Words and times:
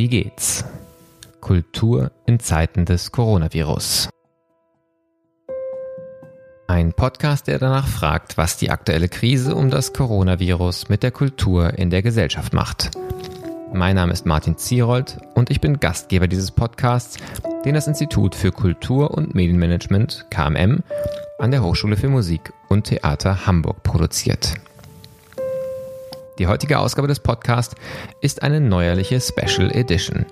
Wie 0.00 0.08
geht's? 0.08 0.64
Kultur 1.42 2.10
in 2.24 2.40
Zeiten 2.40 2.86
des 2.86 3.12
Coronavirus. 3.12 4.08
Ein 6.68 6.94
Podcast, 6.94 7.48
der 7.48 7.58
danach 7.58 7.86
fragt, 7.86 8.38
was 8.38 8.56
die 8.56 8.70
aktuelle 8.70 9.10
Krise 9.10 9.54
um 9.54 9.68
das 9.68 9.92
Coronavirus 9.92 10.88
mit 10.88 11.02
der 11.02 11.10
Kultur 11.10 11.78
in 11.78 11.90
der 11.90 12.00
Gesellschaft 12.00 12.54
macht. 12.54 12.92
Mein 13.74 13.94
Name 13.94 14.14
ist 14.14 14.24
Martin 14.24 14.56
Zierold 14.56 15.18
und 15.34 15.50
ich 15.50 15.60
bin 15.60 15.80
Gastgeber 15.80 16.28
dieses 16.28 16.50
Podcasts, 16.50 17.18
den 17.66 17.74
das 17.74 17.86
Institut 17.86 18.34
für 18.34 18.52
Kultur 18.52 19.10
und 19.10 19.34
Medienmanagement 19.34 20.28
KMM 20.30 20.82
an 21.38 21.50
der 21.50 21.62
Hochschule 21.62 21.98
für 21.98 22.08
Musik 22.08 22.54
und 22.70 22.84
Theater 22.84 23.44
Hamburg 23.44 23.82
produziert. 23.82 24.54
Die 26.40 26.46
heutige 26.46 26.78
Ausgabe 26.78 27.06
des 27.06 27.20
Podcasts 27.20 27.74
ist 28.22 28.42
eine 28.42 28.62
neuerliche 28.62 29.20
Special 29.20 29.70
Edition. 29.70 30.24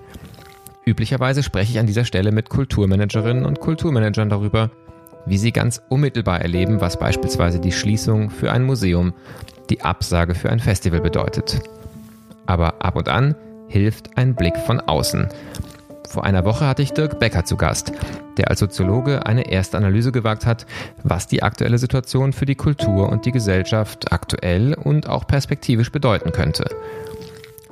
Üblicherweise 0.83 1.43
spreche 1.43 1.73
ich 1.73 1.77
an 1.77 1.85
dieser 1.85 2.03
Stelle 2.03 2.31
mit 2.31 2.49
Kulturmanagerinnen 2.49 3.45
und 3.45 3.59
Kulturmanagern 3.59 4.27
darüber, 4.27 4.71
wie 5.27 5.37
sie 5.37 5.51
ganz 5.51 5.83
unmittelbar 5.87 6.41
erleben, 6.41 6.81
was 6.81 6.97
beispielsweise 6.97 7.59
die 7.59 7.71
Schließung 7.71 8.31
für 8.31 8.51
ein 8.51 8.63
Museum, 8.63 9.13
die 9.69 9.81
Absage 9.81 10.33
für 10.33 10.49
ein 10.49 10.59
Festival 10.59 10.99
bedeutet. 10.99 11.61
Aber 12.47 12.83
ab 12.83 12.95
und 12.95 13.07
an 13.07 13.35
hilft 13.67 14.17
ein 14.17 14.33
Blick 14.33 14.57
von 14.57 14.79
außen. 14.79 15.29
Vor 16.09 16.23
einer 16.25 16.43
Woche 16.43 16.65
hatte 16.65 16.81
ich 16.81 16.91
Dirk 16.91 17.19
Becker 17.19 17.45
zu 17.45 17.55
Gast, 17.55 17.93
der 18.37 18.49
als 18.49 18.59
Soziologe 18.59 19.27
eine 19.27 19.51
erste 19.51 19.77
Analyse 19.77 20.11
gewagt 20.11 20.47
hat, 20.47 20.65
was 21.03 21.27
die 21.27 21.43
aktuelle 21.43 21.77
Situation 21.77 22.33
für 22.33 22.47
die 22.47 22.55
Kultur 22.55 23.09
und 23.09 23.27
die 23.27 23.31
Gesellschaft 23.31 24.11
aktuell 24.11 24.73
und 24.73 25.07
auch 25.07 25.27
perspektivisch 25.27 25.91
bedeuten 25.91 26.31
könnte. 26.31 26.65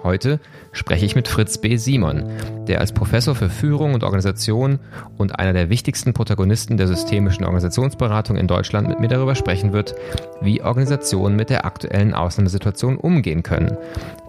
Heute 0.04 0.40
spreche 0.72 1.08
ich 1.08 1.16
mit 1.16 1.28
Fritz 1.28 1.58
B. 1.58 1.78
Simon, 1.78 2.26
der 2.68 2.80
als 2.80 2.92
Professor 2.92 3.34
für 3.34 3.50
Führung 3.50 3.96
und 3.96 4.04
Organisation 4.04 4.78
und 5.18 5.40
einer 5.40 5.54
der 5.54 5.72
wichtigsten 5.72 6.14
Protagonisten 6.14 6.78
der 6.78 6.88
systemischen 6.88 7.44
Organisationsberatung 7.44 8.38
in 8.38 8.46
Deutschland 8.46 8.88
mit 8.88 9.00
mir 9.00 9.08
darüber 9.08 9.34
sprechen 9.34 9.74
wird, 9.74 9.96
wie 10.42 10.62
Organisationen 10.62 11.36
mit 11.36 11.50
der 11.50 11.66
aktuellen 11.66 12.14
Ausnahmesituation 12.14 12.98
umgehen 12.98 13.42
können, 13.42 13.78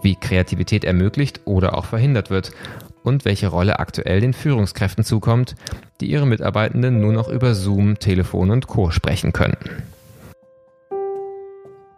wie 0.01 0.17
Kreativität 0.17 0.85
ermöglicht 0.85 1.43
oder 1.45 1.77
auch 1.77 1.85
verhindert 1.85 2.31
wird 2.31 2.53
und 3.03 3.25
welche 3.25 3.49
Rolle 3.49 3.79
aktuell 3.79 4.21
den 4.21 4.33
Führungskräften 4.33 5.05
zukommt, 5.05 5.55
die 6.01 6.11
ihre 6.11 6.27
Mitarbeitenden 6.27 7.01
nur 7.01 7.13
noch 7.13 7.29
über 7.29 7.55
Zoom, 7.55 7.99
Telefon 7.99 8.51
und 8.51 8.67
Co. 8.67 8.91
sprechen 8.91 9.33
können. 9.33 9.57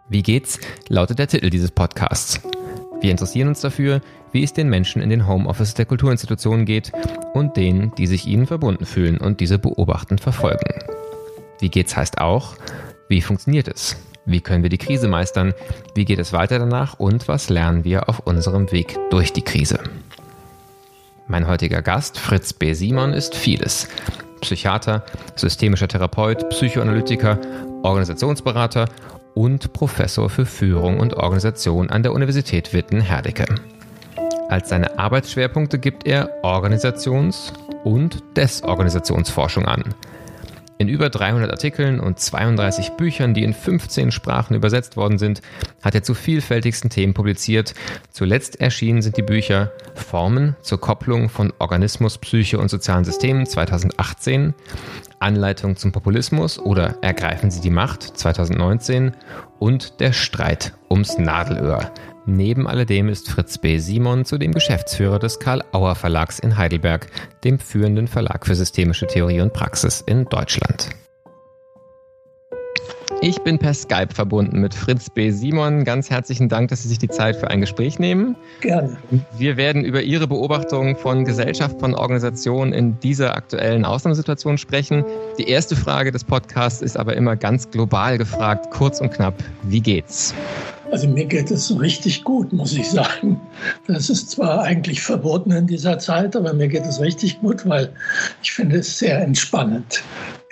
Wie 0.09 0.23
geht's? 0.23 0.59
lautet 0.89 1.19
der 1.19 1.27
Titel 1.27 1.49
dieses 1.49 1.71
Podcasts. 1.71 2.41
Wir 2.99 3.11
interessieren 3.11 3.47
uns 3.47 3.61
dafür, 3.61 4.01
wie 4.31 4.43
es 4.43 4.53
den 4.53 4.69
Menschen 4.69 5.01
in 5.01 5.09
den 5.09 5.27
Homeoffices 5.27 5.73
der 5.73 5.85
Kulturinstitutionen 5.85 6.65
geht 6.65 6.91
und 7.33 7.57
denen, 7.57 7.93
die 7.95 8.07
sich 8.07 8.27
ihnen 8.27 8.45
verbunden 8.45 8.85
fühlen 8.85 9.17
und 9.17 9.39
diese 9.39 9.57
beobachtend 9.57 10.21
verfolgen. 10.21 10.83
Wie 11.59 11.69
geht's 11.69 11.95
heißt 11.95 12.19
auch, 12.19 12.55
wie 13.07 13.21
funktioniert 13.21 13.67
es? 13.67 13.97
Wie 14.25 14.41
können 14.41 14.63
wir 14.63 14.69
die 14.69 14.77
Krise 14.77 15.07
meistern? 15.07 15.53
Wie 15.95 16.05
geht 16.05 16.19
es 16.19 16.31
weiter 16.31 16.59
danach? 16.59 16.99
Und 16.99 17.27
was 17.27 17.49
lernen 17.49 17.83
wir 17.83 18.07
auf 18.07 18.19
unserem 18.19 18.71
Weg 18.71 18.97
durch 19.09 19.33
die 19.33 19.41
Krise? 19.41 19.79
Mein 21.31 21.47
heutiger 21.47 21.81
Gast, 21.81 22.19
Fritz 22.19 22.51
B. 22.51 22.73
Simon, 22.73 23.13
ist 23.13 23.35
vieles. 23.35 23.87
Psychiater, 24.41 25.05
systemischer 25.37 25.87
Therapeut, 25.87 26.49
Psychoanalytiker, 26.49 27.39
Organisationsberater 27.83 28.89
und 29.33 29.71
Professor 29.71 30.29
für 30.29 30.45
Führung 30.45 30.99
und 30.99 31.13
Organisation 31.13 31.89
an 31.89 32.03
der 32.03 32.11
Universität 32.11 32.73
Witten-Herdecke. 32.73 33.45
Als 34.49 34.67
seine 34.67 34.99
Arbeitsschwerpunkte 34.99 35.79
gibt 35.79 36.05
er 36.05 36.43
Organisations- 36.43 37.53
und 37.85 38.21
Desorganisationsforschung 38.35 39.65
an– 39.65 39.85
in 40.81 40.89
über 40.89 41.09
300 41.09 41.49
Artikeln 41.51 41.99
und 41.99 42.19
32 42.19 42.91
Büchern, 42.91 43.33
die 43.33 43.43
in 43.43 43.53
15 43.53 44.11
Sprachen 44.11 44.55
übersetzt 44.55 44.97
worden 44.97 45.17
sind, 45.17 45.41
hat 45.81 45.95
er 45.95 46.03
zu 46.03 46.13
vielfältigsten 46.13 46.89
Themen 46.89 47.13
publiziert. 47.13 47.73
Zuletzt 48.09 48.59
erschienen 48.59 49.01
sind 49.01 49.15
die 49.15 49.21
Bücher 49.21 49.71
Formen 49.95 50.55
zur 50.61 50.81
Kopplung 50.81 51.29
von 51.29 51.53
Organismus, 51.59 52.17
Psyche 52.17 52.59
und 52.59 52.69
sozialen 52.69 53.05
Systemen 53.05 53.45
2018, 53.45 54.53
Anleitung 55.19 55.75
zum 55.75 55.91
Populismus 55.91 56.59
oder 56.59 56.97
Ergreifen 57.01 57.51
Sie 57.51 57.61
die 57.61 57.69
Macht 57.69 58.03
2019 58.03 59.13
und 59.59 59.99
Der 59.99 60.13
Streit 60.13 60.73
ums 60.89 61.17
Nadelöhr 61.17 61.91
Neben 62.25 62.67
alledem 62.67 63.09
ist 63.09 63.29
Fritz 63.29 63.57
B. 63.57 63.79
Simon 63.79 64.25
zudem 64.25 64.51
Geschäftsführer 64.51 65.17
des 65.17 65.39
Karl 65.39 65.63
Auer 65.71 65.95
Verlags 65.95 66.37
in 66.37 66.55
Heidelberg, 66.55 67.07
dem 67.43 67.57
führenden 67.57 68.07
Verlag 68.07 68.45
für 68.45 68.53
systemische 68.53 69.07
Theorie 69.07 69.41
und 69.41 69.53
Praxis 69.53 70.03
in 70.05 70.25
Deutschland. 70.25 70.89
Ich 73.23 73.39
bin 73.41 73.59
per 73.59 73.75
Skype 73.75 74.13
verbunden 74.13 74.61
mit 74.61 74.73
Fritz 74.73 75.09
B. 75.09 75.29
Simon. 75.29 75.83
Ganz 75.83 76.09
herzlichen 76.09 76.49
Dank, 76.49 76.69
dass 76.69 76.81
Sie 76.81 76.89
sich 76.89 76.97
die 76.97 77.07
Zeit 77.07 77.35
für 77.35 77.49
ein 77.49 77.61
Gespräch 77.61 77.99
nehmen. 77.99 78.35
Gerne. 78.61 78.97
Wir 79.37 79.57
werden 79.57 79.83
über 79.83 80.01
Ihre 80.01 80.27
Beobachtung 80.27 80.97
von 80.97 81.23
Gesellschaft, 81.23 81.79
von 81.79 81.93
Organisationen 81.93 82.73
in 82.73 82.99
dieser 82.99 83.35
aktuellen 83.35 83.85
Ausnahmesituation 83.85 84.57
sprechen. 84.57 85.05
Die 85.37 85.47
erste 85.47 85.75
Frage 85.75 86.11
des 86.11 86.23
Podcasts 86.23 86.81
ist 86.81 86.97
aber 86.97 87.15
immer 87.15 87.35
ganz 87.35 87.69
global 87.69 88.17
gefragt, 88.17 88.71
kurz 88.71 88.99
und 89.01 89.11
knapp. 89.11 89.35
Wie 89.63 89.81
geht's? 89.81 90.33
Also 90.91 91.07
mir 91.07 91.25
geht 91.25 91.49
es 91.51 91.79
richtig 91.79 92.23
gut, 92.25 92.51
muss 92.51 92.73
ich 92.73 92.89
sagen. 92.89 93.39
Das 93.87 94.09
ist 94.09 94.29
zwar 94.29 94.63
eigentlich 94.63 95.01
verboten 95.01 95.51
in 95.51 95.65
dieser 95.65 95.97
Zeit, 95.99 96.35
aber 96.35 96.53
mir 96.53 96.67
geht 96.67 96.85
es 96.85 96.99
richtig 96.99 97.39
gut, 97.39 97.65
weil 97.65 97.93
ich 98.43 98.51
finde 98.51 98.77
es 98.79 98.99
sehr 98.99 99.21
entspannend. 99.21 100.03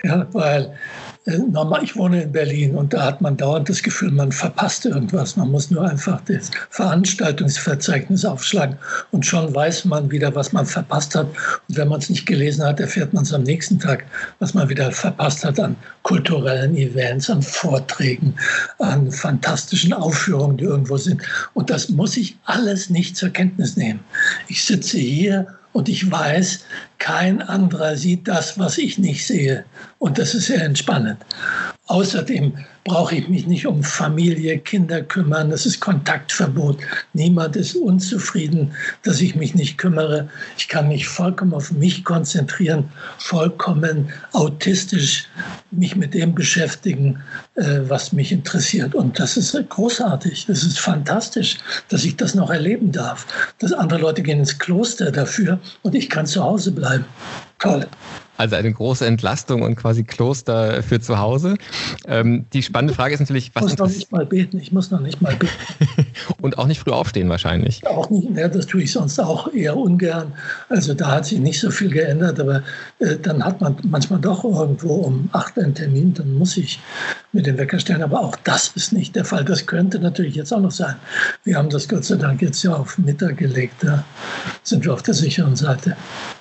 Ja, 0.02 0.26
weil 0.32 0.72
äh, 1.26 1.38
ich 1.82 1.96
wohne 1.96 2.22
in 2.22 2.32
Berlin 2.32 2.74
und 2.74 2.92
da 2.92 3.04
hat 3.04 3.20
man 3.20 3.36
dauernd 3.36 3.68
das 3.68 3.82
Gefühl, 3.82 4.10
man 4.10 4.32
verpasst 4.32 4.86
irgendwas. 4.86 5.36
Man 5.36 5.50
muss 5.50 5.70
nur 5.70 5.88
einfach 5.88 6.20
das 6.26 6.50
Veranstaltungsverzeichnis 6.70 8.24
aufschlagen 8.24 8.78
und 9.10 9.26
schon 9.26 9.54
weiß 9.54 9.84
man 9.84 10.10
wieder, 10.10 10.34
was 10.34 10.52
man 10.52 10.64
verpasst 10.64 11.14
hat. 11.14 11.26
Und 11.68 11.76
wenn 11.76 11.88
man 11.88 12.00
es 12.00 12.08
nicht 12.08 12.26
gelesen 12.26 12.64
hat, 12.64 12.80
erfährt 12.80 13.12
man 13.12 13.24
es 13.24 13.32
am 13.32 13.42
nächsten 13.42 13.78
Tag, 13.78 14.04
was 14.38 14.54
man 14.54 14.68
wieder 14.68 14.90
verpasst 14.90 15.44
hat 15.44 15.60
an 15.60 15.76
kulturellen 16.02 16.76
Events, 16.76 17.28
an 17.28 17.42
Vorträgen, 17.42 18.34
an 18.78 19.10
fantastischen 19.10 19.92
Aufführungen, 19.92 20.56
die 20.56 20.64
irgendwo 20.64 20.96
sind. 20.96 21.22
Und 21.54 21.68
das 21.70 21.90
muss 21.90 22.16
ich 22.16 22.38
alles 22.44 22.88
nicht 22.88 23.16
zur 23.16 23.30
Kenntnis 23.30 23.76
nehmen. 23.76 24.00
Ich 24.48 24.64
sitze 24.64 24.98
hier 24.98 25.46
und 25.72 25.88
ich 25.88 26.10
weiß, 26.10 26.64
kein 26.98 27.42
anderer 27.42 27.96
sieht 27.96 28.26
das, 28.26 28.58
was 28.58 28.78
ich 28.78 28.98
nicht 28.98 29.26
sehe. 29.26 29.64
Und 29.98 30.18
das 30.18 30.34
ist 30.34 30.46
sehr 30.46 30.62
entspannend. 30.62 31.18
Außerdem 31.86 32.54
brauche 32.84 33.16
ich 33.16 33.28
mich 33.28 33.46
nicht 33.46 33.66
um 33.66 33.82
Familie, 33.82 34.58
Kinder 34.58 35.02
kümmern. 35.02 35.50
Das 35.50 35.66
ist 35.66 35.80
Kontaktverbot. 35.80 36.78
Niemand 37.12 37.56
ist 37.56 37.76
unzufrieden, 37.76 38.72
dass 39.02 39.20
ich 39.20 39.34
mich 39.34 39.54
nicht 39.54 39.78
kümmere. 39.78 40.28
Ich 40.56 40.68
kann 40.68 40.88
mich 40.88 41.06
vollkommen 41.06 41.54
auf 41.54 41.70
mich 41.72 42.04
konzentrieren, 42.04 42.90
vollkommen 43.18 44.10
autistisch 44.32 45.28
mich 45.70 45.94
mit 45.94 46.14
dem 46.14 46.34
beschäftigen, 46.34 47.22
äh, 47.54 47.80
was 47.82 48.12
mich 48.12 48.32
interessiert. 48.32 48.94
Und 48.94 49.18
das 49.18 49.36
ist 49.36 49.56
großartig. 49.68 50.46
Das 50.46 50.62
ist 50.62 50.80
fantastisch, 50.80 51.58
dass 51.88 52.04
ich 52.04 52.16
das 52.16 52.34
noch 52.34 52.50
erleben 52.50 52.92
darf. 52.92 53.26
Dass 53.58 53.72
andere 53.72 54.00
Leute 54.00 54.22
gehen 54.22 54.38
ins 54.38 54.58
Kloster 54.58 55.12
dafür 55.12 55.60
und 55.82 55.94
ich 55.94 56.08
kann 56.08 56.26
zu 56.26 56.42
Hause 56.42 56.72
bleiben. 56.72 57.04
Toll. 57.58 57.86
Also 58.40 58.56
eine 58.56 58.72
große 58.72 59.04
Entlastung 59.04 59.60
und 59.60 59.76
quasi 59.76 60.02
Kloster 60.02 60.82
für 60.82 60.98
zu 60.98 61.18
Hause. 61.18 61.58
Ähm, 62.06 62.46
die 62.54 62.62
spannende 62.62 62.94
Frage 62.94 63.12
ist 63.12 63.20
natürlich, 63.20 63.50
was. 63.52 63.64
Ich 63.64 63.70
muss 63.72 63.78
noch 63.78 63.88
nicht 63.88 64.12
mal 64.12 64.24
beten. 64.24 64.58
Ich 64.58 64.72
muss 64.72 64.90
noch 64.90 65.00
nicht 65.00 65.20
mal 65.20 65.36
beten. 65.36 65.52
und 66.40 66.56
auch 66.56 66.66
nicht 66.66 66.80
früh 66.80 66.90
aufstehen 66.90 67.28
wahrscheinlich. 67.28 67.86
Auch 67.86 68.08
nicht. 68.08 68.30
Ja, 68.34 68.48
das 68.48 68.64
tue 68.64 68.80
ich 68.80 68.92
sonst 68.92 69.18
auch 69.18 69.52
eher 69.52 69.76
ungern. 69.76 70.32
Also 70.70 70.94
da 70.94 71.10
hat 71.10 71.26
sich 71.26 71.38
nicht 71.38 71.60
so 71.60 71.70
viel 71.70 71.90
geändert, 71.90 72.40
aber 72.40 72.62
äh, 72.98 73.16
dann 73.20 73.44
hat 73.44 73.60
man 73.60 73.76
manchmal 73.82 74.20
doch 74.20 74.42
irgendwo 74.42 74.94
um 74.94 75.28
acht 75.32 75.58
einen 75.58 75.74
Termin, 75.74 76.14
dann 76.14 76.32
muss 76.32 76.56
ich 76.56 76.80
mit 77.32 77.44
dem 77.44 77.58
Wecker 77.58 77.78
stellen. 77.78 78.02
Aber 78.02 78.20
auch 78.20 78.36
das 78.36 78.68
ist 78.68 78.94
nicht 78.94 79.16
der 79.16 79.26
Fall. 79.26 79.44
Das 79.44 79.66
könnte 79.66 79.98
natürlich 79.98 80.36
jetzt 80.36 80.50
auch 80.54 80.60
noch 80.60 80.70
sein. 80.70 80.96
Wir 81.44 81.58
haben 81.58 81.68
das 81.68 81.86
Gott 81.90 82.06
sei 82.06 82.16
Dank 82.16 82.40
jetzt 82.40 82.62
ja 82.62 82.72
auf 82.72 82.96
Mittag 82.96 83.36
gelegt. 83.36 83.84
Da 83.84 84.02
sind 84.62 84.86
wir 84.86 84.94
auf 84.94 85.02
der 85.02 85.12
sicheren 85.12 85.56
Seite. 85.56 85.94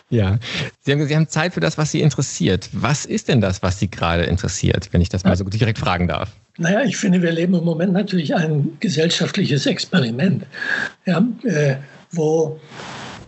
Ja, 0.10 0.40
Sie 0.82 0.92
haben, 0.92 1.06
Sie 1.06 1.16
haben 1.16 1.28
Zeit 1.28 1.54
für 1.54 1.60
das, 1.60 1.78
was 1.78 1.92
Sie 1.92 2.02
interessiert. 2.02 2.70
Was 2.74 3.06
ist 3.06 3.28
denn 3.28 3.42
das, 3.42 3.62
was 3.62 3.80
Sie 3.80 3.90
gerade 3.90 4.24
interessiert, 4.24 4.90
wenn 4.92 5.02
ich 5.02 5.10
das 5.10 5.24
mal 5.24 5.36
so 5.36 5.44
direkt 5.44 5.78
fragen 5.78 6.08
darf? 6.08 6.32
Naja, 6.58 6.84
ich 6.84 6.98
finde, 6.98 7.22
wir 7.22 7.32
leben 7.32 7.54
im 7.54 7.64
Moment 7.64 7.94
natürlich 7.94 8.36
ein 8.36 8.78
gesellschaftliches 8.80 9.66
Experiment, 9.66 10.46
ja, 11.06 11.26
äh, 11.44 11.76
wo 12.12 12.60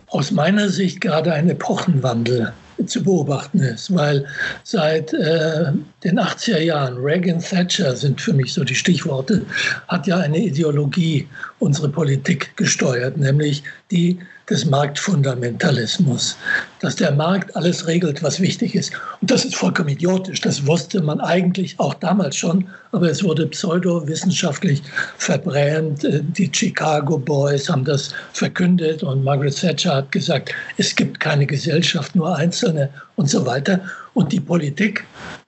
aus 0.08 0.30
meiner 0.32 0.68
Sicht 0.68 1.00
gerade 1.00 1.32
ein 1.32 1.48
Epochenwandel 1.48 2.52
zu 2.86 3.02
beobachten 3.02 3.60
ist, 3.60 3.94
weil 3.94 4.26
seit 4.64 5.12
äh, 5.12 5.72
den 6.04 6.18
80er 6.18 6.58
Jahren, 6.58 6.96
Reagan 6.98 7.38
Thatcher 7.38 7.94
sind 7.94 8.20
für 8.20 8.32
mich 8.32 8.52
so 8.52 8.64
die 8.64 8.74
Stichworte, 8.74 9.46
hat 9.88 10.06
ja 10.06 10.18
eine 10.18 10.38
Ideologie 10.38 11.28
unsere 11.60 11.88
Politik 11.88 12.56
gesteuert, 12.56 13.16
nämlich 13.16 13.62
die 13.90 14.18
des 14.52 14.66
Marktfundamentalismus, 14.66 16.36
dass 16.80 16.96
der 16.96 17.10
Markt 17.12 17.56
alles 17.56 17.86
regelt, 17.86 18.22
was 18.22 18.38
wichtig 18.38 18.74
ist. 18.74 18.92
Und 19.22 19.30
das 19.30 19.46
ist 19.46 19.56
vollkommen 19.56 19.88
idiotisch. 19.88 20.42
Das 20.42 20.66
wusste 20.66 21.00
man 21.00 21.20
eigentlich 21.20 21.80
auch 21.80 21.94
damals 21.94 22.36
schon, 22.36 22.68
aber 22.92 23.10
es 23.10 23.24
wurde 23.24 23.46
pseudowissenschaftlich 23.46 24.82
verbrämt. 25.16 26.06
Die 26.36 26.50
Chicago 26.52 27.16
Boys 27.16 27.70
haben 27.70 27.84
das 27.84 28.10
verkündet 28.34 29.02
und 29.02 29.24
Margaret 29.24 29.58
Thatcher 29.58 29.96
hat 29.96 30.12
gesagt, 30.12 30.54
es 30.76 30.94
gibt 30.94 31.18
keine 31.18 31.46
Gesellschaft, 31.46 32.14
nur 32.14 32.36
Einzelne 32.36 32.90
und 33.16 33.30
so 33.30 33.46
weiter. 33.46 33.80
Und 34.12 34.32
die 34.32 34.40
Politik, 34.40 35.04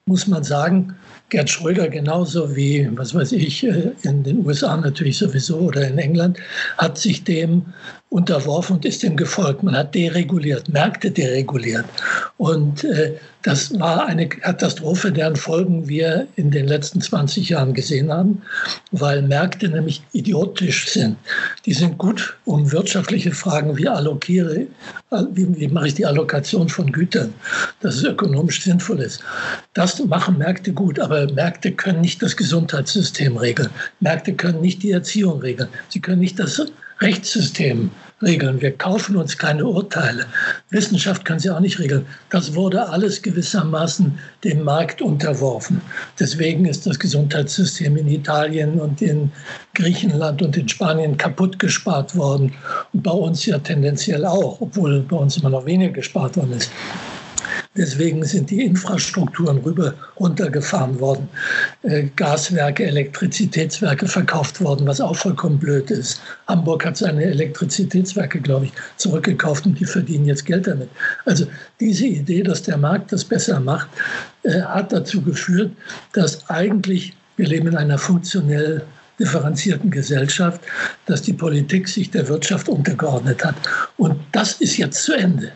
muss 0.06 0.26
man 0.26 0.42
sagen, 0.44 0.94
Gerd 1.30 1.50
Schröder 1.50 1.88
genauso 1.88 2.54
wie, 2.54 2.88
was 2.96 3.14
weiß 3.14 3.32
ich, 3.32 3.64
äh, 3.66 3.92
in 4.02 4.22
den 4.22 4.46
USA 4.46 4.76
natürlich 4.76 5.18
sowieso 5.18 5.58
oder 5.58 5.88
in 5.88 5.98
England, 5.98 6.38
hat 6.78 6.98
sich 6.98 7.24
dem 7.24 7.64
unterworfen 8.10 8.76
und 8.76 8.84
ist 8.84 9.02
dem 9.02 9.16
gefolgt. 9.16 9.64
Man 9.64 9.76
hat 9.76 9.94
dereguliert, 9.94 10.68
Märkte 10.68 11.10
dereguliert. 11.10 11.84
Und 12.36 12.84
äh, 12.84 13.14
das 13.42 13.78
war 13.78 14.06
eine 14.06 14.28
Katastrophe, 14.28 15.10
deren 15.12 15.36
Folgen 15.36 15.88
wir 15.88 16.26
in 16.36 16.50
den 16.50 16.66
letzten 16.66 17.00
20 17.00 17.48
Jahren 17.48 17.74
gesehen 17.74 18.12
haben, 18.12 18.40
weil 18.92 19.20
Märkte 19.20 19.68
nämlich 19.68 20.00
idiotisch 20.12 20.90
sind. 20.90 21.16
Die 21.66 21.74
sind 21.74 21.98
gut, 21.98 22.36
um 22.44 22.70
wirtschaftliche 22.70 23.32
Fragen 23.32 23.76
wie 23.76 23.88
allokiere, 23.88 24.66
wie, 25.32 25.60
wie 25.60 25.68
mache 25.68 25.88
ich 25.88 25.94
die 25.94 26.06
Allokation 26.06 26.68
von 26.68 26.92
Gütern, 26.92 27.34
dass 27.80 27.96
es 27.96 28.04
ökonomisch 28.04 28.62
sinnvoll 28.62 29.00
ist. 29.00 29.22
Das 29.74 30.02
machen 30.04 30.38
Märkte 30.38 30.72
gut, 30.72 31.00
aber 31.00 31.30
Märkte 31.32 31.72
können 31.72 32.00
nicht 32.00 32.22
das 32.22 32.36
Gesundheitssystem 32.36 33.36
regeln. 33.36 33.70
Märkte 34.00 34.34
können 34.34 34.60
nicht 34.60 34.82
die 34.82 34.92
Erziehung 34.92 35.40
regeln. 35.40 35.68
Sie 35.88 36.00
können 36.00 36.20
nicht 36.20 36.38
das 36.38 36.54
Rechtssystem 37.00 37.90
regeln. 38.22 38.60
Wir 38.60 38.72
kaufen 38.72 39.16
uns 39.16 39.36
keine 39.36 39.64
Urteile. 39.64 40.26
Wissenschaft 40.70 41.24
kann 41.24 41.38
sie 41.38 41.50
auch 41.50 41.60
nicht 41.60 41.78
regeln. 41.78 42.06
Das 42.30 42.54
wurde 42.54 42.88
alles 42.88 43.22
gewissermaßen 43.22 44.18
dem 44.42 44.64
Markt 44.64 45.02
unterworfen. 45.02 45.80
Deswegen 46.18 46.64
ist 46.66 46.86
das 46.86 46.98
Gesundheitssystem 46.98 47.96
in 47.96 48.08
Italien 48.08 48.80
und 48.80 49.02
in 49.02 49.30
Griechenland 49.74 50.42
und 50.42 50.56
in 50.56 50.68
Spanien 50.68 51.16
kaputt 51.16 51.58
gespart 51.58 52.16
worden. 52.16 52.52
Und 52.92 53.02
bei 53.02 53.10
uns 53.10 53.44
ja 53.46 53.58
tendenziell 53.58 54.24
auch, 54.24 54.60
obwohl 54.60 55.00
bei 55.00 55.16
uns 55.16 55.36
immer 55.36 55.50
noch 55.50 55.66
weniger 55.66 55.92
gespart 55.92 56.36
worden 56.36 56.52
ist. 56.52 56.70
Deswegen 57.76 58.24
sind 58.24 58.50
die 58.50 58.62
Infrastrukturen 58.62 59.58
rüber 59.58 59.94
runtergefahren 60.20 61.00
worden. 61.00 61.28
Äh, 61.82 62.04
Gaswerke, 62.14 62.84
Elektrizitätswerke 62.84 64.06
verkauft 64.06 64.60
worden, 64.60 64.86
was 64.86 65.00
auch 65.00 65.16
vollkommen 65.16 65.58
blöd 65.58 65.90
ist. 65.90 66.20
Hamburg 66.46 66.86
hat 66.86 66.96
seine 66.96 67.24
Elektrizitätswerke, 67.24 68.40
glaube 68.40 68.66
ich, 68.66 68.72
zurückgekauft 68.96 69.66
und 69.66 69.80
die 69.80 69.84
verdienen 69.84 70.26
jetzt 70.26 70.46
Geld 70.46 70.68
damit. 70.68 70.88
Also 71.24 71.46
diese 71.80 72.06
Idee, 72.06 72.42
dass 72.44 72.62
der 72.62 72.76
Markt 72.76 73.12
das 73.12 73.24
besser 73.24 73.58
macht, 73.58 73.88
äh, 74.44 74.60
hat 74.60 74.92
dazu 74.92 75.20
geführt, 75.20 75.72
dass 76.12 76.48
eigentlich 76.48 77.16
wir 77.36 77.48
leben 77.48 77.66
in 77.68 77.76
einer 77.76 77.98
funktionell 77.98 78.82
differenzierten 79.18 79.90
Gesellschaft, 79.90 80.60
dass 81.06 81.22
die 81.22 81.32
Politik 81.32 81.88
sich 81.88 82.10
der 82.10 82.28
Wirtschaft 82.28 82.68
untergeordnet 82.68 83.44
hat. 83.44 83.54
Und 83.96 84.16
das 84.32 84.60
ist 84.60 84.76
jetzt 84.76 85.02
zu 85.02 85.14
Ende. 85.14 85.52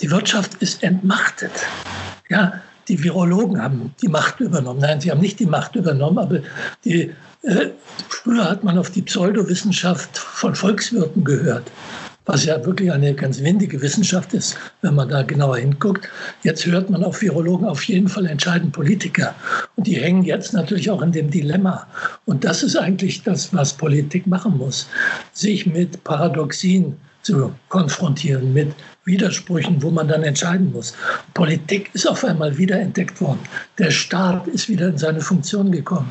Die 0.00 0.10
Wirtschaft 0.10 0.54
ist 0.60 0.82
entmachtet. 0.82 1.52
Ja, 2.28 2.60
die 2.88 3.02
Virologen 3.02 3.62
haben 3.62 3.94
die 4.02 4.08
Macht 4.08 4.40
übernommen. 4.40 4.80
Nein, 4.80 5.00
sie 5.00 5.10
haben 5.10 5.20
nicht 5.20 5.38
die 5.38 5.46
Macht 5.46 5.76
übernommen, 5.76 6.18
aber 6.18 6.40
die, 6.84 7.12
äh, 7.42 7.70
früher 8.08 8.48
hat 8.50 8.64
man 8.64 8.76
auf 8.76 8.90
die 8.90 9.02
Pseudowissenschaft 9.02 10.18
von 10.18 10.54
Volkswirten 10.54 11.22
gehört, 11.24 11.70
was 12.26 12.44
ja 12.44 12.64
wirklich 12.64 12.90
eine 12.90 13.14
ganz 13.14 13.40
windige 13.40 13.80
Wissenschaft 13.80 14.34
ist, 14.34 14.56
wenn 14.82 14.94
man 14.96 15.08
da 15.08 15.22
genauer 15.22 15.58
hinguckt. 15.58 16.08
Jetzt 16.42 16.66
hört 16.66 16.90
man 16.90 17.04
auf 17.04 17.22
Virologen, 17.22 17.66
auf 17.66 17.84
jeden 17.84 18.08
Fall 18.08 18.26
entscheiden 18.26 18.72
Politiker. 18.72 19.34
Und 19.76 19.86
die 19.86 19.96
hängen 19.96 20.24
jetzt 20.24 20.52
natürlich 20.52 20.90
auch 20.90 21.02
in 21.02 21.12
dem 21.12 21.30
Dilemma. 21.30 21.86
Und 22.24 22.44
das 22.44 22.62
ist 22.62 22.76
eigentlich 22.76 23.22
das, 23.22 23.54
was 23.54 23.74
Politik 23.74 24.26
machen 24.26 24.58
muss, 24.58 24.88
sich 25.32 25.66
mit 25.66 26.02
Paradoxien 26.04 26.96
zu 27.22 27.54
konfrontieren, 27.68 28.52
mit 28.52 28.74
Widersprüchen, 29.04 29.82
wo 29.82 29.90
man 29.90 30.08
dann 30.08 30.22
entscheiden 30.22 30.72
muss. 30.72 30.94
Politik 31.34 31.90
ist 31.92 32.06
auf 32.06 32.24
einmal 32.24 32.56
wieder 32.56 32.80
entdeckt 32.80 33.20
worden. 33.20 33.40
Der 33.78 33.90
Staat 33.90 34.46
ist 34.46 34.68
wieder 34.68 34.88
in 34.88 34.98
seine 34.98 35.20
Funktion 35.20 35.70
gekommen. 35.70 36.10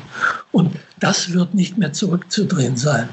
Und 0.52 0.76
das 1.00 1.32
wird 1.32 1.54
nicht 1.54 1.76
mehr 1.76 1.92
zurückzudrehen 1.92 2.76
sein. 2.76 3.08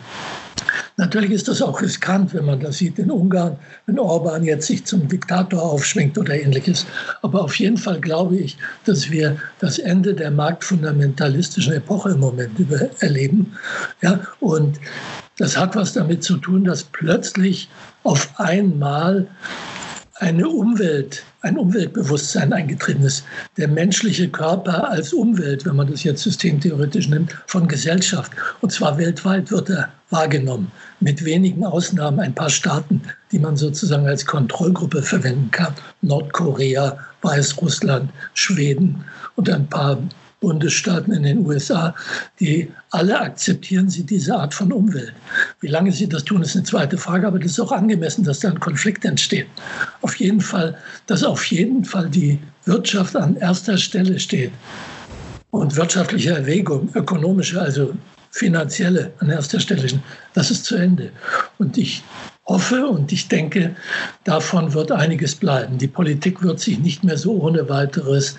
Natürlich 0.97 1.31
ist 1.31 1.47
das 1.47 1.61
auch 1.61 1.81
riskant, 1.81 2.33
wenn 2.33 2.45
man 2.45 2.59
das 2.59 2.77
sieht 2.77 2.99
in 2.99 3.09
Ungarn, 3.09 3.57
wenn 3.87 3.97
Orban 3.97 4.43
jetzt 4.43 4.67
sich 4.67 4.85
zum 4.85 5.07
Diktator 5.07 5.61
aufschwingt 5.63 6.17
oder 6.17 6.39
ähnliches. 6.39 6.85
Aber 7.23 7.41
auf 7.41 7.55
jeden 7.55 7.77
Fall 7.77 7.99
glaube 7.99 8.37
ich, 8.37 8.57
dass 8.85 9.09
wir 9.09 9.37
das 9.59 9.79
Ende 9.79 10.13
der 10.13 10.29
marktfundamentalistischen 10.29 11.73
Epoche 11.73 12.11
im 12.11 12.19
Moment 12.19 12.51
erleben. 12.99 13.53
Ja, 14.01 14.19
und 14.39 14.79
das 15.37 15.57
hat 15.57 15.75
was 15.75 15.93
damit 15.93 16.23
zu 16.23 16.37
tun, 16.37 16.65
dass 16.65 16.83
plötzlich 16.83 17.69
auf 18.03 18.39
einmal 18.39 19.27
eine 20.21 20.47
Umwelt, 20.47 21.23
ein 21.41 21.57
Umweltbewusstsein 21.57 22.53
eingetreten 22.53 23.01
ist. 23.01 23.25
Der 23.57 23.67
menschliche 23.67 24.29
Körper 24.29 24.91
als 24.91 25.13
Umwelt, 25.13 25.65
wenn 25.65 25.75
man 25.75 25.89
das 25.89 26.03
jetzt 26.03 26.21
systemtheoretisch 26.21 27.09
nimmt, 27.09 27.35
von 27.47 27.67
Gesellschaft. 27.67 28.31
Und 28.61 28.71
zwar 28.71 28.99
weltweit 28.99 29.49
wird 29.49 29.71
er 29.71 29.89
wahrgenommen. 30.11 30.71
Mit 30.99 31.25
wenigen 31.25 31.65
Ausnahmen 31.65 32.19
ein 32.19 32.35
paar 32.35 32.51
Staaten, 32.51 33.01
die 33.31 33.39
man 33.39 33.57
sozusagen 33.57 34.05
als 34.05 34.23
Kontrollgruppe 34.23 35.01
verwenden 35.01 35.49
kann. 35.49 35.73
Nordkorea, 36.03 36.99
Weißrussland, 37.23 38.11
Schweden 38.35 39.03
und 39.35 39.49
ein 39.49 39.67
paar 39.67 39.97
Bundesstaaten 40.41 41.13
in 41.13 41.23
den 41.23 41.45
USA, 41.45 41.95
die 42.39 42.69
alle 42.89 43.21
akzeptieren 43.21 43.89
sie 43.89 44.03
diese 44.03 44.35
Art 44.35 44.53
von 44.53 44.73
Umwelt. 44.73 45.13
Wie 45.61 45.67
lange 45.67 45.91
sie 45.91 46.09
das 46.09 46.25
tun, 46.25 46.41
ist 46.41 46.55
eine 46.55 46.65
zweite 46.65 46.97
Frage, 46.97 47.27
aber 47.27 47.39
das 47.39 47.51
ist 47.51 47.59
auch 47.59 47.71
angemessen, 47.71 48.25
dass 48.25 48.39
da 48.39 48.49
ein 48.49 48.59
Konflikt 48.59 49.05
entsteht. 49.05 49.47
Auf 50.01 50.15
jeden 50.15 50.41
Fall, 50.41 50.77
dass 51.05 51.23
auf 51.23 51.45
jeden 51.45 51.85
Fall 51.85 52.09
die 52.09 52.39
Wirtschaft 52.65 53.15
an 53.15 53.37
erster 53.37 53.77
Stelle 53.77 54.19
steht 54.19 54.51
und 55.51 55.75
wirtschaftliche 55.75 56.31
Erwägung, 56.31 56.89
ökonomische, 56.95 57.61
also 57.61 57.93
finanzielle 58.31 59.13
an 59.19 59.29
erster 59.29 59.59
Stelle, 59.59 59.87
das 60.33 60.51
ist 60.51 60.65
zu 60.65 60.75
Ende. 60.75 61.11
Und 61.59 61.77
ich 61.77 62.03
hoffe 62.51 62.85
und 62.85 63.11
ich 63.11 63.27
denke, 63.29 63.75
davon 64.25 64.73
wird 64.73 64.91
einiges 64.91 65.35
bleiben. 65.35 65.77
Die 65.77 65.87
Politik 65.87 66.43
wird 66.43 66.59
sich 66.59 66.79
nicht 66.79 67.03
mehr 67.03 67.17
so 67.17 67.41
ohne 67.41 67.69
weiteres 67.69 68.35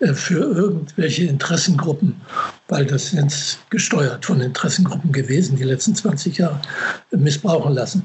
äh, 0.00 0.12
für 0.12 0.40
irgendwelche 0.40 1.24
Interessengruppen, 1.24 2.20
weil 2.68 2.84
das 2.86 3.10
sind 3.10 3.58
gesteuert 3.70 4.24
von 4.26 4.40
Interessengruppen 4.40 5.12
gewesen, 5.12 5.56
die 5.56 5.64
letzten 5.64 5.94
20 5.94 6.38
Jahre 6.38 6.60
missbrauchen 7.12 7.74
lassen. 7.74 8.04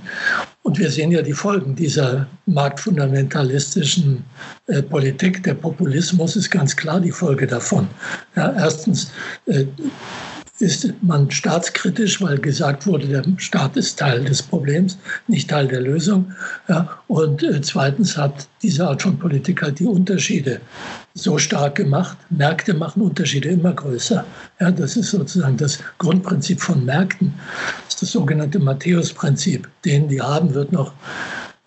Und 0.61 0.77
wir 0.77 0.91
sehen 0.91 1.11
ja 1.11 1.21
die 1.23 1.33
Folgen 1.33 1.75
dieser 1.75 2.27
marktfundamentalistischen 2.45 4.23
äh, 4.67 4.83
Politik. 4.83 5.43
Der 5.43 5.55
Populismus 5.55 6.35
ist 6.35 6.51
ganz 6.51 6.75
klar 6.75 6.99
die 6.99 7.11
Folge 7.11 7.47
davon. 7.47 7.87
Ja, 8.35 8.53
erstens 8.55 9.11
äh, 9.47 9.65
ist 10.59 10.91
man 11.01 11.29
staatskritisch, 11.29 12.21
weil 12.21 12.39
gesagt 12.39 12.87
wurde, 12.87 13.07
der 13.07 13.23
Staat 13.37 13.77
ist 13.77 13.99
Teil 13.99 14.25
des 14.25 14.41
Problems, 14.41 14.97
nicht 15.27 15.49
Teil 15.49 15.67
der 15.67 15.81
Lösung. 15.81 16.33
Und 17.07 17.43
äh, 17.43 17.61
zweitens 17.61 18.17
hat 18.17 18.47
diese 18.63 18.87
Art 18.87 19.03
von 19.03 19.19
Politik 19.19 19.61
halt 19.61 19.79
die 19.79 19.85
Unterschiede 19.85 20.59
so 21.13 21.37
stark 21.37 21.75
gemacht. 21.75 22.17
Märkte 22.29 22.73
machen 22.73 23.01
Unterschiede 23.03 23.49
immer 23.49 23.73
größer. 23.73 24.25
Das 24.59 24.97
ist 24.97 25.11
sozusagen 25.11 25.57
das 25.57 25.79
Grundprinzip 25.99 26.59
von 26.59 26.83
Märkten. 26.85 27.33
Das 27.85 27.95
ist 27.95 28.01
das 28.01 28.11
sogenannte 28.11 28.59
Matthäus-Prinzip. 28.59 29.67
Denen, 29.85 30.07
die 30.07 30.21
haben, 30.21 30.53
wird 30.53 30.71
noch 30.71 30.93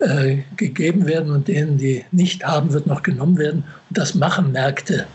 äh, 0.01 0.39
gegeben 0.57 1.07
werden 1.07 1.31
und 1.31 1.47
denen, 1.47 1.79
die 1.79 2.05
nicht 2.11 2.45
haben, 2.45 2.73
wird 2.73 2.87
noch 2.87 3.03
genommen 3.03 3.39
werden. 3.39 3.65
Und 3.89 3.99
das 3.99 4.15
machen 4.15 4.53
Märkte. 4.53 5.07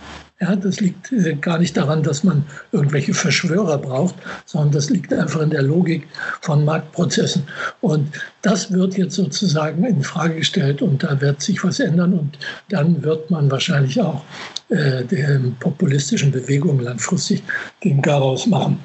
Ja, 0.42 0.54
das 0.54 0.82
liegt 0.82 1.14
äh, 1.14 1.34
gar 1.36 1.60
nicht 1.60 1.78
daran, 1.78 2.04
dass 2.04 2.26
man 2.26 2.44
irgendwelche 2.74 3.14
Verschwörer 3.14 3.78
braucht, 3.78 4.16
sondern 4.46 4.74
das 4.74 4.90
liegt 4.90 5.14
einfach 5.14 5.40
in 5.40 5.50
der 5.50 5.62
Logik 5.62 6.06
von 6.42 6.66
Marktprozessen. 6.66 7.44
Und 7.80 8.12
das 8.42 8.70
wird 8.74 8.98
jetzt 8.98 9.16
sozusagen 9.16 9.86
in 9.86 10.04
Frage 10.04 10.36
gestellt 10.36 10.82
und 10.82 11.04
da 11.04 11.22
wird 11.22 11.42
sich 11.42 11.64
was 11.64 11.80
ändern 11.80 12.14
und 12.14 12.38
dann 12.68 13.02
wird 13.02 13.32
man 13.32 13.50
wahrscheinlich 13.50 14.02
auch 14.02 14.26
äh, 14.68 15.06
den 15.06 15.56
populistischen 15.62 16.32
Bewegungen 16.32 16.82
langfristig 16.82 17.42
den 17.86 18.02
Garaus 18.02 18.46
machen. 18.46 18.78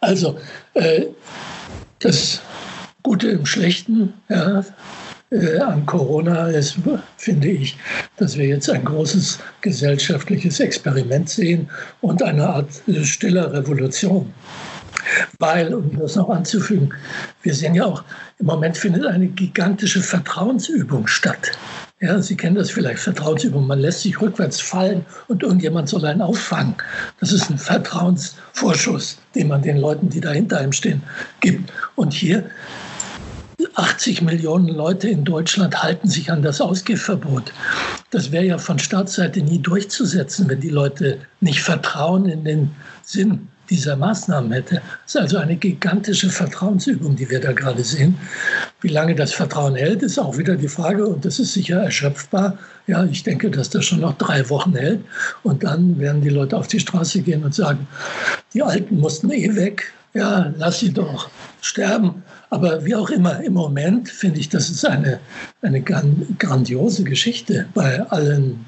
Also 0.00 0.38
äh, 0.74 1.06
das 2.00 2.42
Gute 3.02 3.28
im 3.28 3.46
Schlechten, 3.46 4.12
ja, 4.28 4.62
an 5.32 5.86
Corona 5.86 6.48
ist, 6.48 6.76
finde 7.16 7.48
ich, 7.48 7.76
dass 8.16 8.36
wir 8.36 8.46
jetzt 8.46 8.68
ein 8.68 8.84
großes 8.84 9.38
gesellschaftliches 9.60 10.58
Experiment 10.58 11.28
sehen 11.28 11.68
und 12.00 12.22
eine 12.22 12.48
Art 12.48 12.68
äh, 12.88 13.04
stiller 13.04 13.52
Revolution. 13.52 14.32
Weil, 15.38 15.72
um 15.72 15.96
das 15.98 16.16
noch 16.16 16.28
anzufügen, 16.28 16.90
wir 17.42 17.54
sehen 17.54 17.74
ja 17.74 17.86
auch, 17.86 18.04
im 18.38 18.46
Moment 18.46 18.76
findet 18.76 19.06
eine 19.06 19.28
gigantische 19.28 20.02
Vertrauensübung 20.02 21.06
statt. 21.06 21.52
Ja, 22.00 22.20
Sie 22.20 22.36
kennen 22.36 22.56
das 22.56 22.70
vielleicht, 22.70 23.00
Vertrauensübung. 23.00 23.66
Man 23.66 23.78
lässt 23.78 24.00
sich 24.00 24.20
rückwärts 24.20 24.60
fallen 24.60 25.04
und 25.28 25.42
irgendjemand 25.42 25.88
soll 25.88 26.04
einen 26.06 26.22
auffangen. 26.22 26.74
Das 27.20 27.30
ist 27.30 27.50
ein 27.50 27.58
Vertrauensvorschuss, 27.58 29.18
den 29.34 29.48
man 29.48 29.62
den 29.62 29.76
Leuten, 29.76 30.08
die 30.08 30.20
da 30.20 30.32
hinter 30.32 30.58
einem 30.58 30.72
stehen, 30.72 31.02
gibt. 31.40 31.70
Und 31.96 32.14
hier 32.14 32.50
80 33.74 34.22
Millionen 34.22 34.68
Leute 34.68 35.08
in 35.08 35.24
Deutschland 35.24 35.82
halten 35.82 36.08
sich 36.08 36.30
an 36.30 36.42
das 36.42 36.60
Ausgehverbot. 36.60 37.52
Das 38.10 38.32
wäre 38.32 38.44
ja 38.44 38.58
von 38.58 38.78
Staatsseite 38.78 39.40
nie 39.40 39.58
durchzusetzen, 39.58 40.48
wenn 40.48 40.60
die 40.60 40.70
Leute 40.70 41.18
nicht 41.40 41.62
Vertrauen 41.62 42.26
in 42.26 42.44
den 42.44 42.70
Sinn 43.02 43.48
dieser 43.70 43.96
Maßnahmen 43.96 44.52
hätte. 44.52 44.82
Es 45.06 45.14
ist 45.14 45.20
also 45.20 45.38
eine 45.38 45.56
gigantische 45.56 46.28
Vertrauensübung, 46.28 47.14
die 47.14 47.30
wir 47.30 47.40
da 47.40 47.52
gerade 47.52 47.84
sehen. 47.84 48.18
Wie 48.80 48.88
lange 48.88 49.14
das 49.14 49.32
Vertrauen 49.32 49.76
hält, 49.76 50.02
ist 50.02 50.18
auch 50.18 50.36
wieder 50.36 50.56
die 50.56 50.68
Frage 50.68 51.06
und 51.06 51.24
das 51.24 51.38
ist 51.38 51.54
sicher 51.54 51.82
erschöpfbar. 51.82 52.58
Ja, 52.86 53.04
ich 53.04 53.22
denke, 53.22 53.50
dass 53.50 53.70
das 53.70 53.84
schon 53.84 54.00
noch 54.00 54.18
drei 54.18 54.48
Wochen 54.50 54.74
hält 54.74 55.00
und 55.44 55.62
dann 55.62 55.98
werden 56.00 56.20
die 56.20 56.30
Leute 56.30 56.56
auf 56.56 56.66
die 56.66 56.80
Straße 56.80 57.20
gehen 57.20 57.44
und 57.44 57.54
sagen, 57.54 57.86
die 58.52 58.62
Alten 58.62 58.98
mussten 58.98 59.30
eh 59.30 59.54
weg, 59.54 59.92
ja, 60.14 60.52
lass 60.56 60.80
sie 60.80 60.92
doch 60.92 61.30
sterben. 61.60 62.22
Aber 62.50 62.84
wie 62.84 62.94
auch 62.94 63.10
immer, 63.10 63.40
im 63.40 63.52
Moment 63.52 64.08
finde 64.08 64.40
ich, 64.40 64.48
das 64.48 64.70
ist 64.70 64.84
eine, 64.84 65.20
eine 65.62 65.80
grandiose 65.80 67.04
Geschichte 67.04 67.66
bei 67.74 68.00
allen 68.10 68.64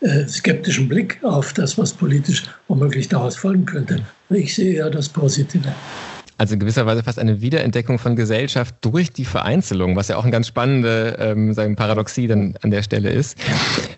äh, 0.00 0.26
skeptischen 0.26 0.88
Blick 0.88 1.22
auf 1.22 1.52
das, 1.52 1.78
was 1.78 1.92
politisch 1.92 2.42
womöglich 2.66 3.08
daraus 3.08 3.36
folgen 3.36 3.64
könnte. 3.64 4.00
Ich 4.30 4.54
sehe 4.54 4.78
ja 4.78 4.90
das 4.90 5.08
Positive. 5.08 5.72
Also 6.42 6.54
in 6.54 6.58
gewisser 6.58 6.86
Weise 6.86 7.04
fast 7.04 7.20
eine 7.20 7.40
Wiederentdeckung 7.40 8.00
von 8.00 8.16
Gesellschaft 8.16 8.74
durch 8.80 9.12
die 9.12 9.24
Vereinzelung, 9.24 9.94
was 9.94 10.08
ja 10.08 10.16
auch 10.16 10.24
eine 10.24 10.32
ganz 10.32 10.48
spannende 10.48 11.16
ähm, 11.20 11.52
sagen, 11.52 11.76
Paradoxie 11.76 12.26
dann 12.26 12.56
an 12.62 12.72
der 12.72 12.82
Stelle 12.82 13.10
ist. 13.10 13.38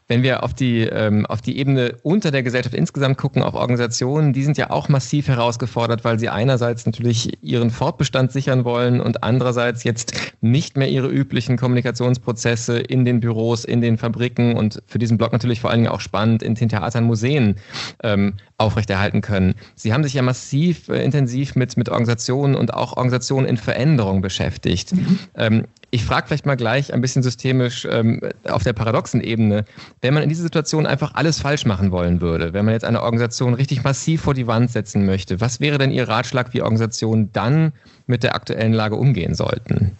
Wenn 0.09 0.23
wir 0.23 0.43
auf 0.43 0.53
die, 0.53 0.81
ähm, 0.81 1.25
auf 1.25 1.41
die 1.41 1.57
Ebene 1.57 1.95
unter 2.03 2.31
der 2.31 2.43
Gesellschaft 2.43 2.75
insgesamt 2.75 3.17
gucken, 3.17 3.43
auf 3.43 3.55
Organisationen, 3.55 4.35
die 4.35 4.43
sind 4.43 4.59
ja 4.59 4.69
auch 4.69 4.91
massiv 4.91 5.29
herausgefordert, 5.29 6.05
weil 6.05 6.19
sie 6.19 6.29
einerseits 6.29 6.85
natürlich 6.85 7.43
ihren 7.43 7.71
Fortbestand 7.71 8.31
sichern 8.31 8.67
wollen 8.67 9.01
und 9.01 9.23
andererseits 9.23 9.83
jetzt 9.83 10.13
nicht 10.43 10.77
mehr 10.77 10.91
ihre 10.91 11.09
üblichen 11.09 11.57
Kommunikationsprozesse 11.57 12.79
in 12.79 13.07
den 13.07 13.21
Büros, 13.21 13.65
in 13.65 13.81
den 13.81 13.97
Fabriken 13.97 14.55
und 14.55 14.83
für 14.87 14.99
diesen 14.99 15.17
Blog 15.17 15.33
natürlich 15.33 15.63
vor 15.63 15.71
allen 15.71 15.81
Dingen 15.81 15.93
auch 15.93 16.01
spannend 16.01 16.43
in 16.43 16.57
den 16.57 16.69
Theatern, 16.69 17.05
Museen 17.05 17.57
ähm, 18.03 18.35
aufrechterhalten 18.59 19.23
können. 19.23 19.55
Sie 19.77 19.95
haben 19.95 20.05
sich 20.05 20.13
ja 20.13 20.21
massiv 20.23 20.91
äh, 20.91 21.03
intensiv 21.03 21.57
mit, 21.57 21.79
mit 21.79 21.89
Organisationen 21.89 22.34
und 22.35 22.75
auch 22.75 22.97
Organisationen 22.97 23.47
in 23.47 23.57
Veränderung 23.57 24.21
beschäftigt. 24.21 24.95
Mhm. 24.95 25.19
Ähm, 25.37 25.65
ich 25.95 26.05
frage 26.05 26.27
vielleicht 26.27 26.45
mal 26.45 26.57
gleich 26.57 26.93
ein 26.93 27.01
bisschen 27.01 27.23
systemisch 27.23 27.87
ähm, 27.89 28.21
auf 28.49 28.65
der 28.65 28.73
paradoxen 28.73 29.21
Ebene, 29.21 29.65
wenn 30.01 30.13
man 30.13 30.25
in 30.25 30.29
dieser 30.29 30.43
Situation 30.43 30.87
einfach 30.87 31.15
alles 31.15 31.41
falsch 31.41 31.67
machen 31.67 31.93
wollen 31.93 32.21
würde, 32.21 32.53
wenn 32.53 32.65
man 32.65 32.75
jetzt 32.75 32.85
eine 32.85 33.01
Organisation 33.01 33.55
richtig 33.55 33.85
massiv 33.85 34.23
vor 34.23 34.35
die 34.35 34.49
Wand 34.49 34.73
setzen 34.73 35.07
möchte, 35.07 35.41
was 35.41 35.61
wäre 35.61 35.79
denn 35.79 35.93
Ihr 35.93 36.09
Ratschlag, 36.09 36.53
wie 36.53 36.63
Organisationen 36.63 37.31
dann 37.33 37.73
mit 38.09 38.25
der 38.25 38.35
aktuellen 38.35 38.73
Lage 38.73 38.97
umgehen 38.97 39.37
sollten? 39.37 39.93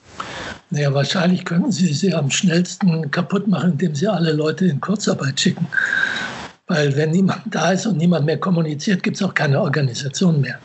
Naja, 0.71 0.93
wahrscheinlich 0.93 1.45
könnten 1.45 1.71
Sie 1.71 1.93
sie 1.95 2.13
am 2.13 2.29
schnellsten 2.29 3.13
kaputt 3.13 3.47
machen, 3.47 3.73
indem 3.73 3.95
Sie 3.95 4.09
alle 4.09 4.33
Leute 4.33 4.67
in 4.67 4.81
Kurzarbeit 4.81 5.39
schicken. 5.39 5.69
Weil 6.67 6.97
wenn 6.97 7.11
niemand 7.11 7.43
da 7.51 7.73
ist 7.73 7.85
und 7.85 7.99
niemand 7.99 8.25
mehr 8.25 8.39
kommuniziert, 8.39 9.03
gibt 9.03 9.17
es 9.17 9.23
auch 9.23 9.35
keine 9.35 9.61
Organisation 9.61 10.41
mehr. 10.41 10.59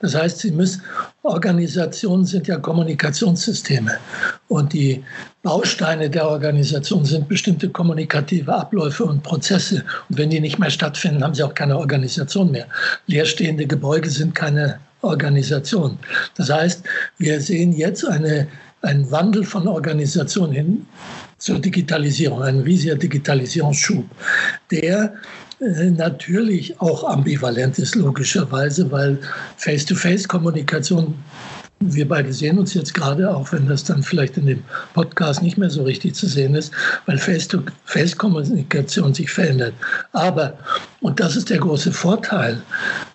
Das 0.00 0.14
heißt, 0.14 0.40
sie 0.40 0.50
müssen, 0.50 0.82
Organisationen 1.22 2.26
sind 2.26 2.46
ja 2.46 2.58
Kommunikationssysteme. 2.58 3.96
Und 4.48 4.74
die 4.74 5.02
Bausteine 5.42 6.10
der 6.10 6.28
Organisation 6.28 7.06
sind 7.06 7.26
bestimmte 7.26 7.70
kommunikative 7.70 8.54
Abläufe 8.54 9.04
und 9.04 9.22
Prozesse. 9.22 9.82
Und 10.10 10.18
wenn 10.18 10.28
die 10.28 10.40
nicht 10.40 10.58
mehr 10.58 10.70
stattfinden, 10.70 11.24
haben 11.24 11.34
sie 11.34 11.42
auch 11.42 11.54
keine 11.54 11.78
Organisation 11.78 12.50
mehr. 12.50 12.66
Leerstehende 13.06 13.66
Gebäude 13.66 14.10
sind 14.10 14.34
keine 14.34 14.78
Organisation. 15.00 15.98
Das 16.36 16.50
heißt, 16.50 16.84
wir 17.16 17.40
sehen 17.40 17.72
jetzt 17.72 18.06
eine, 18.06 18.46
einen 18.82 19.10
Wandel 19.10 19.44
von 19.44 19.66
Organisationen 19.66 20.52
hin 20.52 20.86
zur 21.38 21.58
Digitalisierung, 21.58 22.42
ein 22.42 22.60
riesiger 22.60 22.96
Digitalisierungsschub, 22.96 24.04
der 24.70 25.14
natürlich 25.60 26.80
auch 26.80 27.04
ambivalent 27.04 27.78
ist, 27.78 27.94
logischerweise, 27.94 28.90
weil 28.90 29.18
Face-to-Face-Kommunikation, 29.56 31.14
wir 31.80 32.08
beide 32.08 32.32
sehen 32.32 32.58
uns 32.58 32.74
jetzt 32.74 32.94
gerade, 32.94 33.34
auch 33.34 33.52
wenn 33.52 33.66
das 33.66 33.84
dann 33.84 34.02
vielleicht 34.02 34.36
in 34.36 34.46
dem 34.46 34.62
Podcast 34.94 35.42
nicht 35.42 35.58
mehr 35.58 35.70
so 35.70 35.82
richtig 35.82 36.14
zu 36.14 36.26
sehen 36.26 36.54
ist, 36.54 36.72
weil 37.06 37.18
Face-to-Face-Kommunikation 37.18 39.14
sich 39.14 39.30
verändert. 39.30 39.74
Aber, 40.12 40.58
und 41.00 41.20
das 41.20 41.36
ist 41.36 41.50
der 41.50 41.58
große 41.58 41.92
Vorteil, 41.92 42.62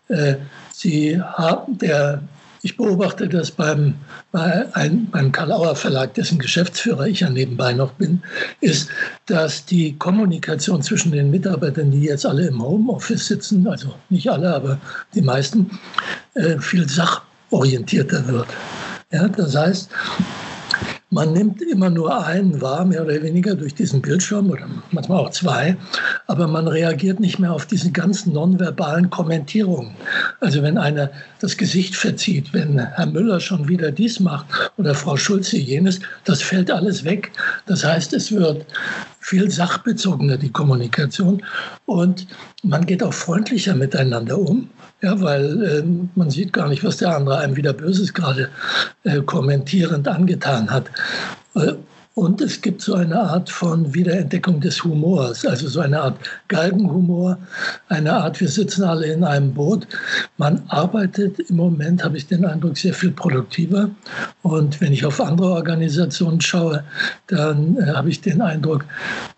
äh, 0.08 0.36
Sie 0.74 1.22
haben 1.22 1.78
der 1.78 2.24
ich 2.64 2.78
beobachte 2.78 3.28
das 3.28 3.52
beim, 3.52 3.96
bei 4.32 4.66
ein, 4.76 5.08
beim 5.12 5.32
Karl-Auer 5.32 5.76
Verlag, 5.76 6.14
dessen 6.14 6.40
Geschäftsführer 6.40 7.08
ich 7.08 7.22
ja 7.22 7.30
nebenbei 7.30 7.74
noch 7.74 7.94
bin, 7.94 8.22
ist, 8.60 8.90
dass 9.26 9.66
die 9.66 9.98
Kommunikation 9.98 10.82
zwischen 10.82 11.12
den 11.12 11.32
Mitarbeitern, 11.32 11.92
die 11.92 12.02
jetzt 12.02 12.26
alle 12.26 12.48
im 12.48 12.62
Homeoffice 12.62 13.28
sitzen, 13.28 13.68
also 13.68 13.94
nicht 14.10 14.30
alle, 14.30 14.54
aber 14.54 14.80
die 15.16 15.22
meisten, 15.22 15.72
äh, 16.36 16.60
viel 16.60 16.88
sachorientierter 16.88 18.28
wird. 18.28 18.48
Ja, 19.12 19.28
das 19.28 19.56
heißt, 19.56 19.90
man 21.12 21.34
nimmt 21.34 21.62
immer 21.62 21.90
nur 21.90 22.26
einen 22.26 22.62
wahr, 22.62 22.86
mehr 22.86 23.04
oder 23.04 23.22
weniger 23.22 23.54
durch 23.54 23.76
diesen 23.76 24.02
Bildschirm 24.02 24.50
oder 24.50 24.66
manchmal 24.92 25.20
auch 25.20 25.30
zwei, 25.32 25.76
aber 26.28 26.48
man 26.48 26.70
reagiert 26.70 27.20
nicht 27.20 27.38
mehr 27.38 27.52
auf 27.52 27.66
diese 27.66 27.92
ganzen 27.92 28.32
nonverbalen 28.32 29.10
Kommentierungen. 29.10 29.92
Also 30.40 30.64
wenn 30.64 30.78
einer 30.78 31.12
das 31.40 31.58
Gesicht 31.58 31.98
verzieht, 31.98 32.54
wenn 32.54 32.80
Herr 32.80 33.08
Müller 33.08 33.42
schon 33.42 33.68
wieder 33.68 33.92
dies 33.92 34.22
macht 34.22 34.46
oder 34.78 34.96
Frau 34.96 35.18
Schulze 35.18 35.58
jenes, 35.58 36.00
das 36.24 36.42
fällt 36.42 36.72
alles 36.72 37.04
weg. 37.04 37.32
Das 37.66 37.84
heißt, 37.84 38.14
es 38.14 38.32
wird 38.32 38.66
viel 39.20 39.52
sachbezogener, 39.52 40.38
die 40.38 40.52
Kommunikation. 40.52 41.44
Und 41.86 42.26
man 42.64 42.86
geht 42.86 43.04
auch 43.04 43.14
freundlicher 43.14 43.76
miteinander 43.76 44.38
um. 44.38 44.70
Ja, 45.02 45.20
weil 45.20 45.64
äh, 45.64 45.84
man 46.16 46.30
sieht 46.30 46.54
gar 46.54 46.68
nicht, 46.70 46.84
was 46.84 46.98
der 46.98 47.16
andere 47.16 47.40
einem 47.40 47.56
wieder 47.56 47.74
Böses 47.74 48.14
gerade 48.14 48.50
äh, 49.04 49.22
kommentierend 49.22 50.08
angetan 50.08 50.70
hat. 50.70 50.92
Äh, 51.56 51.74
und 52.14 52.42
es 52.42 52.62
gibt 52.62 52.82
so 52.82 52.94
eine 52.94 53.20
Art 53.20 53.50
von 53.50 53.94
Wiederentdeckung 53.94 54.60
des 54.60 54.84
Humors, 54.84 55.46
also 55.46 55.70
so 55.70 55.80
eine 55.80 56.02
Art 56.02 56.18
Galgenhumor, 56.50 57.38
eine 57.88 58.14
Art, 58.14 58.40
wir 58.42 58.50
sitzen 58.50 58.84
alle 58.84 59.08
in 59.08 59.24
einem 59.24 59.54
Boot. 59.54 59.88
Man 60.38 60.62
arbeitet 60.68 61.40
im 61.40 61.56
Moment, 61.56 62.04
habe 62.04 62.18
ich 62.18 62.28
den 62.28 62.44
Eindruck, 62.46 62.78
sehr 62.78 62.94
viel 62.94 63.12
produktiver. 63.12 63.90
Und 64.44 64.82
wenn 64.82 64.92
ich 64.92 65.06
auf 65.06 65.22
andere 65.22 65.52
Organisationen 65.52 66.42
schaue, 66.42 66.84
dann 67.28 67.78
äh, 67.78 67.94
habe 67.94 68.10
ich 68.10 68.20
den 68.20 68.42
Eindruck, 68.42 68.84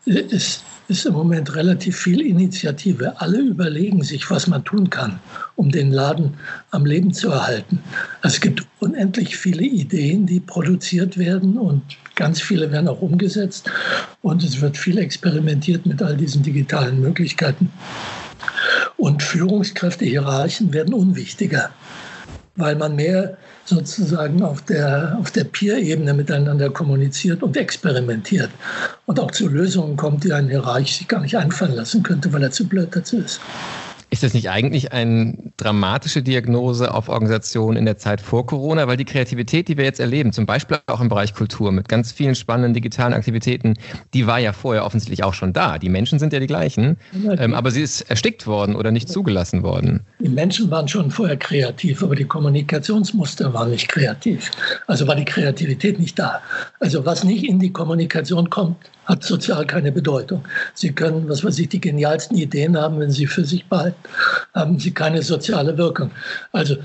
äh, 0.07 0.23
es 0.31 0.63
ist 0.87 1.05
im 1.05 1.13
Moment 1.13 1.55
relativ 1.55 1.97
viel 1.97 2.21
Initiative. 2.21 3.19
Alle 3.21 3.39
überlegen 3.39 4.03
sich, 4.03 4.29
was 4.29 4.47
man 4.47 4.63
tun 4.63 4.89
kann, 4.89 5.19
um 5.55 5.71
den 5.71 5.91
Laden 5.91 6.33
am 6.71 6.85
Leben 6.85 7.13
zu 7.13 7.29
erhalten. 7.29 7.79
Es 8.21 8.41
gibt 8.41 8.65
unendlich 8.79 9.37
viele 9.37 9.63
Ideen, 9.63 10.25
die 10.25 10.39
produziert 10.39 11.17
werden 11.17 11.57
und 11.57 11.81
ganz 12.15 12.41
viele 12.41 12.71
werden 12.71 12.87
auch 12.87 13.01
umgesetzt. 13.01 13.69
Und 14.21 14.43
es 14.43 14.61
wird 14.61 14.77
viel 14.77 14.97
experimentiert 14.97 15.85
mit 15.85 16.01
all 16.01 16.17
diesen 16.17 16.43
digitalen 16.43 16.99
Möglichkeiten. 16.99 17.71
Und 18.97 19.23
Führungskräfte, 19.23 20.05
Hierarchen 20.05 20.73
werden 20.73 20.93
unwichtiger 20.93 21.71
weil 22.55 22.75
man 22.75 22.95
mehr 22.95 23.37
sozusagen 23.65 24.43
auf 24.43 24.61
der, 24.61 25.17
auf 25.19 25.31
der 25.31 25.45
Peer-Ebene 25.45 26.13
miteinander 26.13 26.69
kommuniziert 26.69 27.43
und 27.43 27.55
experimentiert 27.55 28.49
und 29.05 29.19
auch 29.19 29.31
zu 29.31 29.47
Lösungen 29.47 29.95
kommt, 29.95 30.23
die 30.23 30.33
ein 30.33 30.49
Hierarch 30.49 30.97
sich 30.97 31.07
gar 31.07 31.21
nicht 31.21 31.37
einfallen 31.37 31.73
lassen 31.73 32.03
könnte, 32.03 32.31
weil 32.33 32.43
er 32.43 32.51
zu 32.51 32.67
blöd 32.67 32.89
dazu 32.91 33.17
ist. 33.17 33.39
Ist 34.13 34.21
das 34.21 34.35
nicht 34.35 34.51
eigentlich 34.51 34.93
eine 34.93 35.35
dramatische 35.57 36.21
Diagnose 36.21 36.93
auf 36.93 37.09
Organisationen 37.09 37.77
in 37.77 37.85
der 37.85 37.97
Zeit 37.97 38.21
vor 38.21 38.45
Corona? 38.45 38.87
Weil 38.87 38.95
die 38.95 39.05
Kreativität, 39.05 39.67
die 39.69 39.75
wir 39.75 39.85
jetzt 39.85 39.99
erleben, 39.99 40.31
zum 40.31 40.45
Beispiel 40.45 40.77
auch 40.85 41.01
im 41.01 41.09
Bereich 41.09 41.33
Kultur 41.33 41.71
mit 41.71 41.89
ganz 41.89 42.11
vielen 42.11 42.35
spannenden 42.35 42.75
digitalen 42.75 43.13
Aktivitäten, 43.13 43.73
die 44.13 44.27
war 44.27 44.37
ja 44.37 44.53
vorher 44.53 44.85
offensichtlich 44.85 45.23
auch 45.23 45.33
schon 45.33 45.51
da. 45.51 45.79
Die 45.79 45.89
Menschen 45.89 46.19
sind 46.19 46.31
ja 46.31 46.39
die 46.39 46.45
gleichen, 46.45 46.97
ähm, 47.39 47.55
aber 47.55 47.71
sie 47.71 47.81
ist 47.81 48.01
erstickt 48.01 48.45
worden 48.45 48.75
oder 48.75 48.91
nicht 48.91 49.09
zugelassen 49.09 49.63
worden. 49.63 50.01
Die 50.19 50.29
Menschen 50.29 50.69
waren 50.69 50.87
schon 50.87 51.09
vorher 51.09 51.37
kreativ, 51.37 52.03
aber 52.03 52.15
die 52.15 52.25
Kommunikationsmuster 52.25 53.51
waren 53.55 53.71
nicht 53.71 53.89
kreativ. 53.89 54.51
Also 54.85 55.07
war 55.07 55.15
die 55.15 55.25
Kreativität 55.25 55.97
nicht 55.97 56.19
da. 56.19 56.39
Also 56.79 57.03
was 57.03 57.23
nicht 57.23 57.49
in 57.49 57.57
die 57.57 57.73
Kommunikation 57.73 58.51
kommt, 58.51 58.77
hat 59.05 59.23
sozial 59.23 59.65
keine 59.65 59.91
Bedeutung. 59.91 60.43
Sie 60.75 60.91
können, 60.91 61.27
was 61.27 61.43
weiß 61.43 61.57
ich, 61.59 61.69
die 61.69 61.81
genialsten 61.81 62.37
Ideen 62.37 62.77
haben, 62.77 62.99
wenn 62.99 63.09
sie 63.09 63.25
für 63.25 63.43
sich 63.43 63.65
behalten 63.65 64.02
haben 64.53 64.79
sie 64.79 64.91
keine 64.91 65.21
soziale 65.21 65.77
Wirkung. 65.77 66.11
Also 66.51 66.75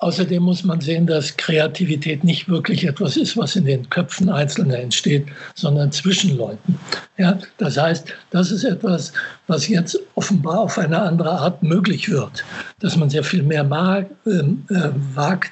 Außerdem 0.00 0.42
muss 0.42 0.64
man 0.64 0.80
sehen, 0.80 1.06
dass 1.06 1.36
Kreativität 1.36 2.24
nicht 2.24 2.48
wirklich 2.48 2.86
etwas 2.86 3.18
ist, 3.18 3.36
was 3.36 3.54
in 3.54 3.66
den 3.66 3.88
Köpfen 3.90 4.30
Einzelner 4.30 4.78
entsteht, 4.78 5.26
sondern 5.54 5.92
zwischen 5.92 6.38
Leuten. 6.38 6.78
Ja, 7.18 7.38
das 7.58 7.76
heißt, 7.76 8.08
das 8.30 8.50
ist 8.50 8.64
etwas, 8.64 9.12
was 9.50 9.66
jetzt 9.66 9.98
offenbar 10.14 10.60
auf 10.60 10.78
eine 10.78 11.02
andere 11.02 11.32
Art 11.32 11.62
möglich 11.64 12.08
wird, 12.08 12.44
dass 12.78 12.96
man 12.96 13.10
sehr 13.10 13.24
viel 13.24 13.42
mehr 13.42 13.64
mag, 13.64 14.08
ähm, 14.24 14.64
äh, 14.70 14.90
wagt, 15.14 15.50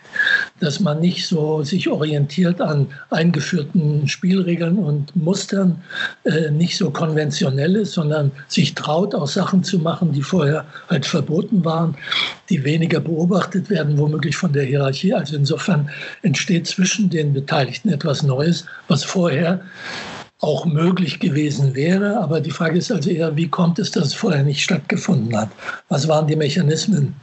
dass 0.60 0.78
man 0.78 1.00
nicht 1.00 1.26
so 1.26 1.64
sich 1.64 1.88
orientiert 1.88 2.60
an 2.60 2.86
eingeführten 3.10 4.06
Spielregeln 4.06 4.78
und 4.78 5.14
Mustern, 5.16 5.82
äh, 6.24 6.48
nicht 6.52 6.76
so 6.76 6.90
konventionell 6.90 7.74
ist, 7.74 7.92
sondern 7.92 8.30
sich 8.46 8.76
traut, 8.76 9.16
auch 9.16 9.26
Sachen 9.26 9.64
zu 9.64 9.80
machen, 9.80 10.12
die 10.12 10.22
vorher 10.22 10.64
halt 10.88 11.04
verboten 11.04 11.64
waren, 11.64 11.96
die 12.50 12.62
weniger 12.62 13.00
beobachtet 13.00 13.68
werden, 13.68 13.98
womöglich 13.98 14.36
von 14.36 14.52
der 14.52 14.62
Hierarchie. 14.62 15.12
Also 15.12 15.34
insofern 15.34 15.90
entsteht 16.22 16.68
zwischen 16.68 17.10
den 17.10 17.32
Beteiligten 17.32 17.88
etwas 17.88 18.22
Neues, 18.22 18.64
was 18.86 19.02
vorher 19.02 19.60
auch 20.40 20.64
möglich 20.64 21.20
gewesen 21.20 21.74
wäre. 21.74 22.18
Aber 22.18 22.40
die 22.40 22.50
Frage 22.50 22.78
ist 22.78 22.92
also 22.92 23.10
eher, 23.10 23.36
wie 23.36 23.48
kommt 23.48 23.78
es, 23.78 23.90
dass 23.90 24.08
es 24.08 24.14
vorher 24.14 24.42
nicht 24.42 24.62
stattgefunden 24.62 25.36
hat? 25.36 25.50
Was 25.88 26.08
waren 26.08 26.26
die 26.26 26.36
Mechanismen? 26.36 27.14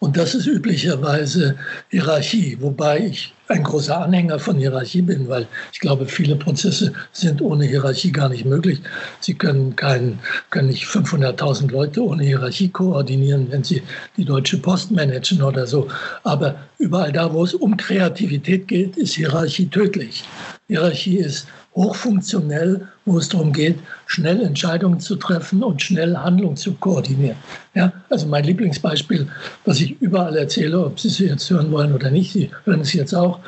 Und 0.00 0.16
das 0.16 0.34
ist 0.34 0.46
üblicherweise 0.46 1.56
Hierarchie, 1.90 2.56
wobei 2.60 3.06
ich 3.06 3.32
ein 3.48 3.62
großer 3.62 4.02
Anhänger 4.02 4.38
von 4.38 4.56
Hierarchie 4.56 5.02
bin, 5.02 5.28
weil 5.28 5.46
ich 5.72 5.80
glaube, 5.80 6.06
viele 6.06 6.36
Prozesse 6.36 6.92
sind 7.12 7.42
ohne 7.42 7.66
Hierarchie 7.66 8.10
gar 8.10 8.28
nicht 8.28 8.44
möglich. 8.44 8.80
Sie 9.20 9.34
können, 9.34 9.76
kein, 9.76 10.18
können 10.50 10.68
nicht 10.68 10.86
500.000 10.86 11.70
Leute 11.70 12.04
ohne 12.04 12.24
Hierarchie 12.24 12.68
koordinieren, 12.68 13.48
wenn 13.50 13.62
sie 13.62 13.82
die 14.16 14.24
Deutsche 14.24 14.58
Post 14.58 14.90
managen 14.90 15.42
oder 15.42 15.66
so. 15.66 15.88
Aber 16.24 16.56
überall 16.78 17.12
da, 17.12 17.32
wo 17.32 17.44
es 17.44 17.54
um 17.54 17.76
Kreativität 17.76 18.66
geht, 18.68 18.96
ist 18.96 19.14
Hierarchie 19.14 19.66
tödlich. 19.66 20.24
Hierarchie 20.68 21.18
ist 21.18 21.46
hochfunktionell, 21.74 22.88
wo 23.04 23.18
es 23.18 23.28
darum 23.28 23.52
geht, 23.52 23.78
schnell 24.06 24.42
Entscheidungen 24.42 25.00
zu 25.00 25.16
treffen 25.16 25.62
und 25.62 25.80
schnell 25.80 26.16
Handlungen 26.16 26.56
zu 26.56 26.74
koordinieren. 26.74 27.36
Ja, 27.74 27.92
also 28.08 28.26
mein 28.26 28.44
Lieblingsbeispiel, 28.44 29.28
was 29.64 29.80
ich 29.80 30.00
überall 30.00 30.36
erzähle, 30.36 30.84
ob 30.84 30.98
Sie 30.98 31.08
es 31.08 31.18
jetzt 31.18 31.48
hören 31.50 31.70
wollen 31.70 31.94
oder 31.94 32.10
nicht, 32.10 32.32
Sie 32.32 32.50
hören 32.64 32.80
es 32.80 32.92
jetzt 32.92 33.14
auch, 33.14 33.38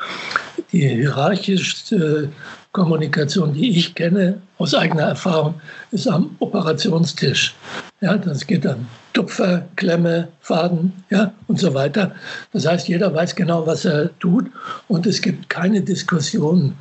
die 0.71 0.87
hierarchischste 0.87 2.29
Kommunikation, 2.71 3.53
die 3.53 3.77
ich 3.77 3.93
kenne 3.93 4.41
aus 4.57 4.73
eigener 4.73 5.03
Erfahrung, 5.03 5.55
ist 5.91 6.07
am 6.07 6.35
Operationstisch. 6.39 7.53
Ja, 8.01 8.17
das 8.17 8.47
geht 8.47 8.65
dann 8.65 8.87
Tupfer, 9.13 9.65
Klemme, 9.75 10.27
Faden 10.41 10.91
ja, 11.11 11.31
und 11.47 11.59
so 11.59 11.73
weiter. 11.73 12.13
Das 12.51 12.65
heißt, 12.65 12.87
jeder 12.87 13.13
weiß 13.13 13.35
genau, 13.35 13.65
was 13.65 13.85
er 13.85 14.09
tut 14.19 14.49
und 14.87 15.05
es 15.05 15.21
gibt 15.21 15.49
keine 15.49 15.81
Diskussion. 15.81 16.73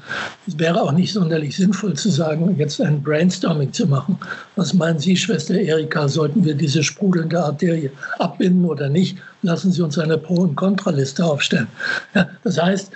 Es 0.46 0.58
wäre 0.58 0.80
auch 0.80 0.92
nicht 0.92 1.12
sonderlich 1.12 1.56
sinnvoll 1.56 1.94
zu 1.94 2.10
sagen, 2.10 2.56
jetzt 2.58 2.80
ein 2.80 3.02
Brainstorming 3.02 3.72
zu 3.72 3.86
machen. 3.86 4.18
Was 4.56 4.72
meinen 4.72 4.98
Sie, 4.98 5.16
Schwester 5.16 5.54
Erika, 5.54 6.08
sollten 6.08 6.44
wir 6.44 6.54
diese 6.54 6.82
sprudelnde 6.82 7.38
Arterie 7.38 7.90
abbinden 8.18 8.64
oder 8.64 8.88
nicht? 8.88 9.18
Lassen 9.42 9.70
Sie 9.70 9.82
uns 9.82 9.98
eine 9.98 10.16
Pro- 10.16 10.42
und 10.42 10.56
Kontraliste 10.56 11.24
aufstellen. 11.24 11.68
Ja, 12.14 12.28
das 12.44 12.60
heißt, 12.60 12.92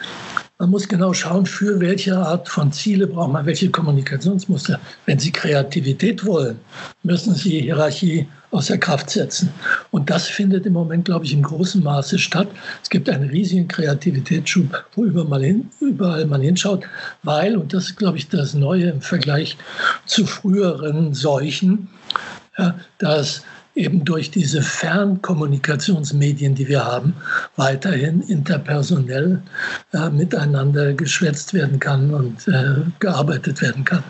man 0.58 0.70
muss 0.70 0.88
genau 0.88 1.12
schauen, 1.12 1.44
für 1.44 1.78
welche 1.80 2.16
Art 2.16 2.48
von 2.48 2.72
Ziele 2.72 3.06
braucht 3.06 3.32
man 3.32 3.44
welche 3.44 3.70
Kommunikationsmuster. 3.70 4.80
Wenn 5.04 5.18
Sie 5.18 5.30
Kreativität 5.30 6.24
wollen, 6.24 6.58
müssen 7.02 7.34
Sie 7.34 7.60
Hierarchie 7.60 8.26
außer 8.56 8.78
Kraft 8.78 9.10
setzen. 9.10 9.50
Und 9.90 10.08
das 10.08 10.26
findet 10.26 10.64
im 10.64 10.72
Moment, 10.72 11.04
glaube 11.04 11.26
ich, 11.26 11.34
im 11.34 11.42
großen 11.42 11.82
Maße 11.82 12.18
statt. 12.18 12.48
Es 12.82 12.88
gibt 12.88 13.10
einen 13.10 13.28
riesigen 13.28 13.68
Kreativitätsschub, 13.68 14.84
wo 14.94 15.04
überall, 15.04 15.44
hin, 15.44 15.70
überall 15.80 16.24
man 16.24 16.40
hinschaut, 16.40 16.84
weil, 17.22 17.56
und 17.56 17.74
das 17.74 17.84
ist, 17.84 17.96
glaube 17.96 18.16
ich, 18.16 18.28
das 18.28 18.54
Neue 18.54 18.88
im 18.88 19.02
Vergleich 19.02 19.58
zu 20.06 20.24
früheren 20.24 21.12
Seuchen, 21.12 21.88
ja, 22.56 22.74
dass 22.96 23.42
eben 23.74 24.06
durch 24.06 24.30
diese 24.30 24.62
Fernkommunikationsmedien, 24.62 26.54
die 26.54 26.66
wir 26.66 26.86
haben, 26.86 27.14
weiterhin 27.56 28.22
interpersonell 28.22 29.42
äh, 29.92 30.08
miteinander 30.08 30.94
geschwätzt 30.94 31.52
werden 31.52 31.78
kann 31.78 32.14
und 32.14 32.48
äh, 32.48 32.76
gearbeitet 33.00 33.60
werden 33.60 33.84
kann. 33.84 34.02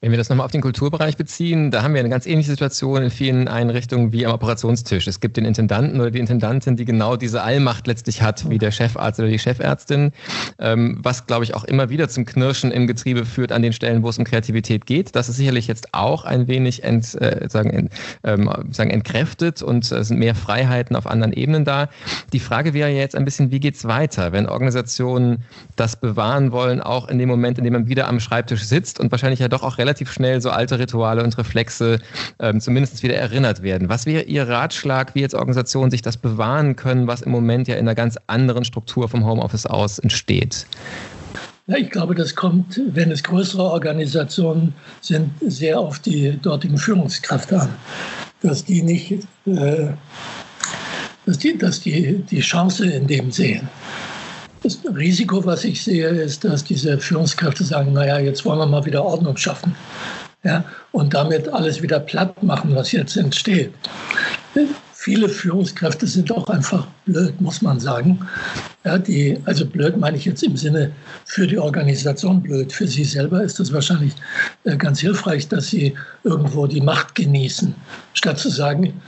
Wenn 0.00 0.12
wir 0.12 0.18
das 0.18 0.28
nochmal 0.28 0.44
auf 0.44 0.52
den 0.52 0.60
Kulturbereich 0.60 1.16
beziehen, 1.16 1.72
da 1.72 1.82
haben 1.82 1.92
wir 1.92 1.98
eine 1.98 2.08
ganz 2.08 2.24
ähnliche 2.24 2.52
Situation 2.52 3.02
in 3.02 3.10
vielen 3.10 3.48
Einrichtungen 3.48 4.12
wie 4.12 4.24
am 4.24 4.32
Operationstisch. 4.32 5.08
Es 5.08 5.18
gibt 5.18 5.36
den 5.36 5.44
Intendanten 5.44 6.00
oder 6.00 6.12
die 6.12 6.20
Intendantin, 6.20 6.76
die 6.76 6.84
genau 6.84 7.16
diese 7.16 7.42
Allmacht 7.42 7.88
letztlich 7.88 8.22
hat, 8.22 8.48
wie 8.48 8.58
der 8.58 8.70
Chefarzt 8.70 9.18
oder 9.18 9.28
die 9.28 9.40
Chefärztin, 9.40 10.12
ähm, 10.60 11.00
was, 11.02 11.26
glaube 11.26 11.42
ich, 11.42 11.54
auch 11.56 11.64
immer 11.64 11.90
wieder 11.90 12.08
zum 12.08 12.26
Knirschen 12.26 12.70
im 12.70 12.86
Getriebe 12.86 13.24
führt 13.24 13.50
an 13.50 13.60
den 13.60 13.72
Stellen, 13.72 14.04
wo 14.04 14.08
es 14.08 14.18
um 14.18 14.24
Kreativität 14.24 14.86
geht. 14.86 15.16
Das 15.16 15.28
ist 15.28 15.34
sicherlich 15.34 15.66
jetzt 15.66 15.92
auch 15.94 16.24
ein 16.24 16.46
wenig 16.46 16.84
ent, 16.84 17.20
äh, 17.20 17.48
sagen, 17.48 17.70
ent, 17.70 17.92
ähm, 18.22 18.48
sagen 18.70 18.90
entkräftet 18.90 19.62
und 19.62 19.90
es 19.90 20.06
sind 20.06 20.20
mehr 20.20 20.36
Freiheiten 20.36 20.94
auf 20.94 21.08
anderen 21.08 21.32
Ebenen 21.32 21.64
da. 21.64 21.88
Die 22.32 22.38
Frage 22.38 22.72
wäre 22.72 22.90
jetzt 22.90 23.16
ein 23.16 23.24
bisschen, 23.24 23.50
wie 23.50 23.58
geht 23.58 23.74
es 23.74 23.84
weiter, 23.88 24.30
wenn 24.30 24.48
Organisationen 24.48 25.42
das 25.74 25.96
bewahren 25.96 26.52
wollen, 26.52 26.80
auch 26.80 27.08
in 27.08 27.18
dem 27.18 27.28
Moment, 27.28 27.58
in 27.58 27.64
dem 27.64 27.72
man 27.72 27.88
wieder 27.88 28.06
am 28.06 28.20
Schreibtisch 28.20 28.62
sitzt 28.62 29.00
und 29.00 29.10
wahrscheinlich 29.10 29.40
ja 29.40 29.48
doch 29.48 29.64
auch 29.64 29.76
relativ 29.76 29.87
relativ 29.88 30.12
schnell 30.12 30.40
so 30.42 30.50
alte 30.50 30.78
Rituale 30.78 31.24
und 31.24 31.38
Reflexe 31.38 31.98
ähm, 32.40 32.60
zumindest 32.60 33.02
wieder 33.02 33.14
erinnert 33.14 33.62
werden. 33.62 33.88
Was 33.88 34.04
wäre 34.04 34.24
Ihr 34.24 34.46
Ratschlag, 34.46 35.14
wie 35.14 35.20
jetzt 35.20 35.34
Organisationen 35.34 35.90
sich 35.90 36.02
das 36.02 36.18
bewahren 36.18 36.76
können, 36.76 37.06
was 37.06 37.22
im 37.22 37.32
Moment 37.32 37.68
ja 37.68 37.76
in 37.76 37.80
einer 37.80 37.94
ganz 37.94 38.18
anderen 38.26 38.64
Struktur 38.66 39.08
vom 39.08 39.24
Homeoffice 39.24 39.64
aus 39.64 39.98
entsteht? 39.98 40.66
Ja, 41.68 41.76
ich 41.78 41.90
glaube, 41.90 42.14
das 42.14 42.34
kommt, 42.34 42.80
wenn 42.92 43.10
es 43.10 43.22
größere 43.22 43.62
Organisationen 43.62 44.74
sind, 45.00 45.30
sehr 45.40 45.78
auf 45.78 45.98
die 45.98 46.38
dortigen 46.40 46.76
Führungskräfte 46.76 47.60
an. 47.60 47.70
Dass 48.42 48.64
die 48.64 48.82
nicht, 48.82 49.12
äh, 49.46 49.88
dass 51.24 51.38
die, 51.38 51.56
dass 51.56 51.80
die 51.80 52.22
die 52.30 52.40
Chance 52.40 52.90
in 52.90 53.06
dem 53.06 53.30
sehen. 53.30 53.68
Das 54.62 54.78
Risiko, 54.96 55.44
was 55.44 55.64
ich 55.64 55.82
sehe, 55.82 56.08
ist, 56.08 56.44
dass 56.44 56.64
diese 56.64 56.98
Führungskräfte 56.98 57.64
sagen, 57.64 57.92
naja, 57.92 58.18
jetzt 58.18 58.44
wollen 58.44 58.58
wir 58.58 58.66
mal 58.66 58.84
wieder 58.84 59.04
Ordnung 59.04 59.36
schaffen. 59.36 59.74
Ja, 60.44 60.64
und 60.92 61.14
damit 61.14 61.48
alles 61.48 61.82
wieder 61.82 61.98
platt 62.00 62.42
machen, 62.42 62.74
was 62.74 62.92
jetzt 62.92 63.16
entsteht. 63.16 63.72
Viele 64.92 65.28
Führungskräfte 65.28 66.06
sind 66.06 66.30
auch 66.32 66.48
einfach 66.48 66.86
blöd, 67.06 67.40
muss 67.40 67.62
man 67.62 67.80
sagen. 67.80 68.20
Ja, 68.84 68.98
die, 68.98 69.38
also 69.44 69.64
blöd 69.64 69.96
meine 69.96 70.16
ich 70.16 70.24
jetzt 70.24 70.42
im 70.42 70.56
Sinne 70.56 70.92
für 71.24 71.46
die 71.46 71.58
Organisation 71.58 72.42
blöd. 72.42 72.72
Für 72.72 72.86
sie 72.86 73.04
selber 73.04 73.42
ist 73.42 73.58
das 73.60 73.72
wahrscheinlich 73.72 74.12
äh, 74.64 74.76
ganz 74.76 75.00
hilfreich, 75.00 75.48
dass 75.48 75.68
sie 75.68 75.94
irgendwo 76.24 76.66
die 76.66 76.80
Macht 76.80 77.14
genießen, 77.14 77.74
statt 78.14 78.38
zu 78.38 78.48
sagen, 78.48 79.00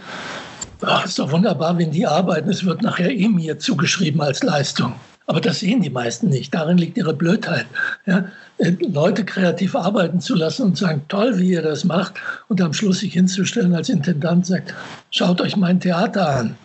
ach, 0.83 1.05
ist 1.05 1.19
doch 1.19 1.33
wunderbar, 1.33 1.77
wenn 1.79 1.91
die 1.91 2.07
arbeiten, 2.07 2.51
es 2.51 2.65
wird 2.65 2.83
nachher 2.83 3.11
eh 3.11 3.29
mir 3.29 3.59
zugeschrieben 3.59 4.21
als 4.21 4.43
Leistung. 4.43 4.95
Aber 5.31 5.41
das 5.41 5.61
sehen 5.61 5.81
die 5.81 5.91
meisten 5.91 6.29
nicht. 6.29 6.53
Darin 6.53 6.77
liegt 6.77 6.99
ihre 6.99 7.15
Blödheit. 7.15 7.67
Ja? 8.05 8.25
Äh, 8.59 8.73
Leute 8.81 9.25
kreativ 9.25 9.77
arbeiten 9.77 10.21
zu 10.21 10.35
lassen 10.35 10.65
und 10.65 10.77
sagen, 10.77 11.03
toll, 11.07 11.39
wie 11.39 11.51
ihr 11.51 11.63
das 11.63 11.85
macht, 11.85 12.15
und 12.49 12.61
am 12.61 12.73
Schluss 12.73 12.99
sich 12.99 13.13
hinzustellen 13.13 13.73
als 13.77 13.91
Intendant 13.91 14.45
sagt, 14.45 14.75
schaut 15.13 15.41
euch 15.41 15.57
mein 15.57 15.79
Theater 15.79 16.29
an. 16.31 16.57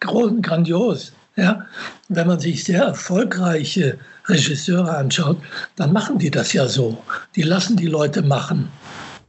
Grandios. 0.00 1.12
Ja? 1.36 1.66
Wenn 2.08 2.26
man 2.26 2.40
sich 2.40 2.64
sehr 2.64 2.84
erfolgreiche 2.84 3.98
Regisseure 4.24 4.96
anschaut, 4.96 5.36
dann 5.76 5.92
machen 5.92 6.16
die 6.16 6.30
das 6.30 6.54
ja 6.54 6.66
so. 6.66 6.96
Die 7.36 7.42
lassen 7.42 7.76
die 7.76 7.88
Leute 7.88 8.22
machen 8.22 8.70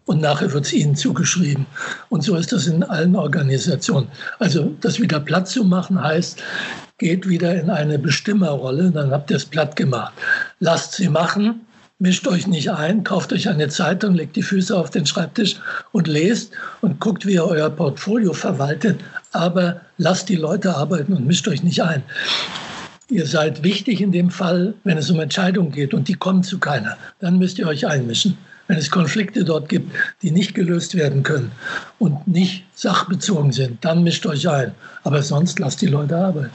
und 0.06 0.22
nachher 0.22 0.54
wird 0.54 0.65
es 0.65 0.74
ihnen 0.74 0.96
zugeschrieben. 0.96 1.65
Und 2.10 2.24
so 2.24 2.36
ist 2.36 2.52
das 2.52 2.68
in 2.68 2.84
allen 2.84 3.15
Organisationen. 3.15 4.08
Also 4.39 4.76
das 4.82 5.00
wieder 5.00 5.20
platt 5.20 5.48
zu 5.48 5.63
machen 5.63 6.02
heißt, 6.02 6.41
geht 6.98 7.28
wieder 7.28 7.60
in 7.60 7.70
eine 7.70 8.00
Bestimmerrolle, 8.00 8.91
dann 8.91 9.12
habt 9.12 9.32
ihr 9.32 9.38
es 9.38 9.46
platt 9.46 9.76
gemacht. 9.76 10.13
Lasst 10.60 10.94
sie 10.94 11.10
machen, 11.10 11.62
mischt 12.00 12.28
euch 12.28 12.48
nicht 12.48 12.72
ein, 12.72 13.04
kauft 13.04 13.34
euch 13.34 13.50
eine 13.50 13.68
Zeitung, 13.68 14.13
legt 14.13 14.36
die 14.36 14.44
Füße 14.44 14.76
auf 14.76 14.91
den 14.91 15.06
Schreibtisch 15.06 15.56
und 15.91 16.08
lest 16.08 16.54
und 16.82 17.00
guckt, 17.00 17.26
wie 17.26 17.34
ihr 17.34 17.46
euer 17.46 17.70
Portfolio 17.70 18.34
verwaltet, 18.34 19.02
aber 19.32 19.82
lasst 19.98 20.30
die 20.30 20.36
Leute 20.36 20.76
arbeiten 20.76 21.13
und 21.13 21.26
mischt 21.26 21.48
euch 21.48 21.63
nicht 21.63 21.82
ein. 21.82 22.04
Ihr 23.10 23.28
seid 23.28 23.63
wichtig 23.63 24.02
in 24.02 24.12
dem 24.12 24.32
Fall, 24.32 24.74
wenn 24.84 24.98
es 24.98 25.12
um 25.12 25.20
Entscheidungen 25.20 25.72
geht 25.72 25.94
und 25.94 26.08
die 26.08 26.15
kommen 26.15 26.44
zu 26.44 26.60
keiner. 26.60 26.98
Dann 27.20 27.38
müsst 27.38 27.60
ihr 27.60 27.68
euch 27.68 27.86
einmischen 27.86 28.38
wenn 28.67 28.78
es 28.78 28.89
Konflikte 28.89 29.43
dort 29.43 29.69
gibt, 29.69 29.93
die 30.21 30.32
nicht 30.32 30.56
gelöst 30.56 30.95
werden 30.95 31.23
können 31.23 31.51
und 31.99 32.28
nicht 32.28 32.65
sachbezogen 32.73 33.51
sind, 33.51 33.84
dann 33.86 34.04
mischt 34.04 34.25
euch 34.25 34.47
ein. 34.49 34.71
Aber 35.04 35.21
sonst 35.21 35.60
lasst 35.60 35.82
die 35.82 35.88
Leute 35.88 36.17
arbeiten. 36.17 36.51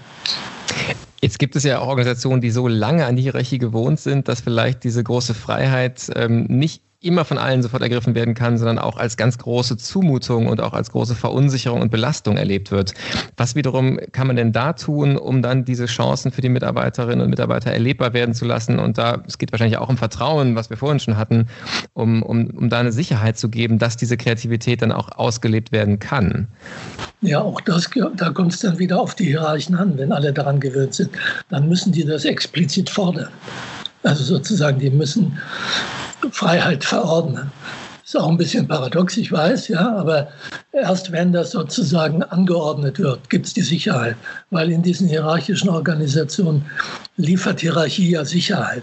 Jetzt 1.23 1.39
gibt 1.39 1.55
es 1.55 1.65
ja 1.65 1.81
auch 1.81 1.89
Organisationen, 1.89 2.41
die 2.41 2.51
so 2.51 2.67
lange 2.67 3.05
an 3.05 3.17
die 3.17 3.23
Hierarchie 3.23 3.59
gewohnt 3.59 4.01
sind, 4.01 4.27
dass 4.29 4.41
vielleicht 4.41 4.85
diese 4.85 5.05
große 5.05 5.35
Freiheit 5.35 6.11
ähm, 6.17 6.45
nicht 6.45 6.83
immer 7.03 7.25
von 7.25 7.39
allen 7.39 7.63
sofort 7.63 7.83
ergriffen 7.83 8.15
werden 8.15 8.35
kann, 8.35 8.59
sondern 8.59 8.79
auch 8.79 8.99
als 8.99 9.17
ganz 9.17 9.39
große 9.39 9.79
Zumutung 9.79 10.49
und 10.49 10.61
auch 10.61 10.75
als 10.75 10.91
große 10.91 11.15
Verunsicherung 11.15 11.81
und 11.81 11.91
Belastung 11.91 12.37
erlebt 12.37 12.71
wird. 12.71 12.93
Was 13.39 13.55
wiederum 13.55 13.99
kann 14.13 14.27
man 14.27 14.37
denn 14.37 14.53
da 14.53 14.75
tun, 14.75 15.17
um 15.17 15.41
dann 15.41 15.65
diese 15.65 15.87
Chancen 15.87 16.31
für 16.31 16.43
die 16.43 16.51
Mitarbeiterinnen 16.51 17.23
und 17.23 17.31
Mitarbeiter 17.31 17.73
erlebbar 17.73 18.13
werden 18.13 18.35
zu 18.35 18.45
lassen? 18.45 18.79
Und 18.79 18.99
da, 18.99 19.23
es 19.27 19.39
geht 19.39 19.51
wahrscheinlich 19.51 19.79
auch 19.79 19.89
um 19.89 19.97
Vertrauen, 19.97 20.57
was 20.57 20.69
wir 20.69 20.77
vorhin 20.77 21.01
schon 21.01 21.17
hatten, 21.17 21.47
um, 21.95 22.23
um, 22.23 22.51
um 22.51 22.69
da 22.69 22.81
eine 22.81 22.93
Sicherheit 22.93 23.39
zu 23.39 23.49
geben, 23.49 23.79
dass 23.79 23.97
diese 23.97 24.19
Kreativität 24.19 24.83
dann 24.83 24.93
auch 24.93 25.11
ausgelebt 25.17 25.73
werden 25.73 26.01
kann. 26.01 26.49
Ja, 27.23 27.41
auch 27.41 27.63
das, 27.63 27.89
da 28.17 28.31
kommt 28.31 28.53
es 28.53 28.61
dann 28.61 28.79
wieder 28.79 29.01
auf 29.01 29.15
die 29.15 29.25
Hierarchen 29.25 29.75
an. 29.75 29.97
Wenn 29.97 30.13
alle 30.13 30.35
daran 30.35 30.61
gewöhnt 30.61 30.95
sind, 30.95 31.11
dann 31.49 31.67
müssen 31.67 31.93
die 31.93 32.05
das 32.05 32.27
explizit 32.27 32.91
fordern. 32.91 33.29
Also 34.03 34.23
sozusagen, 34.25 34.79
die 34.79 34.91
müssen 34.91 35.39
Freiheit 36.31 36.85
verordnen. 36.85 37.51
Ist 38.05 38.17
auch 38.17 38.29
ein 38.29 38.37
bisschen 38.37 38.67
paradox, 38.67 39.17
ich 39.17 39.31
weiß, 39.31 39.69
ja, 39.69 39.97
aber 39.97 40.29
erst 40.73 41.13
wenn 41.13 41.33
das 41.33 41.53
sozusagen 41.53 42.23
angeordnet 42.25 42.99
wird, 42.99 43.31
gibt 43.31 43.47
es 43.47 43.55
die 43.55 43.61
Sicherheit. 43.61 44.17
Weil 44.51 44.73
in 44.73 44.83
diesen 44.83 45.09
hierarchischen 45.09 45.69
Organisationen 45.69 46.65
liefert 47.17 47.61
Hierarchie 47.61 48.11
ja 48.11 48.25
Sicherheit. 48.25 48.83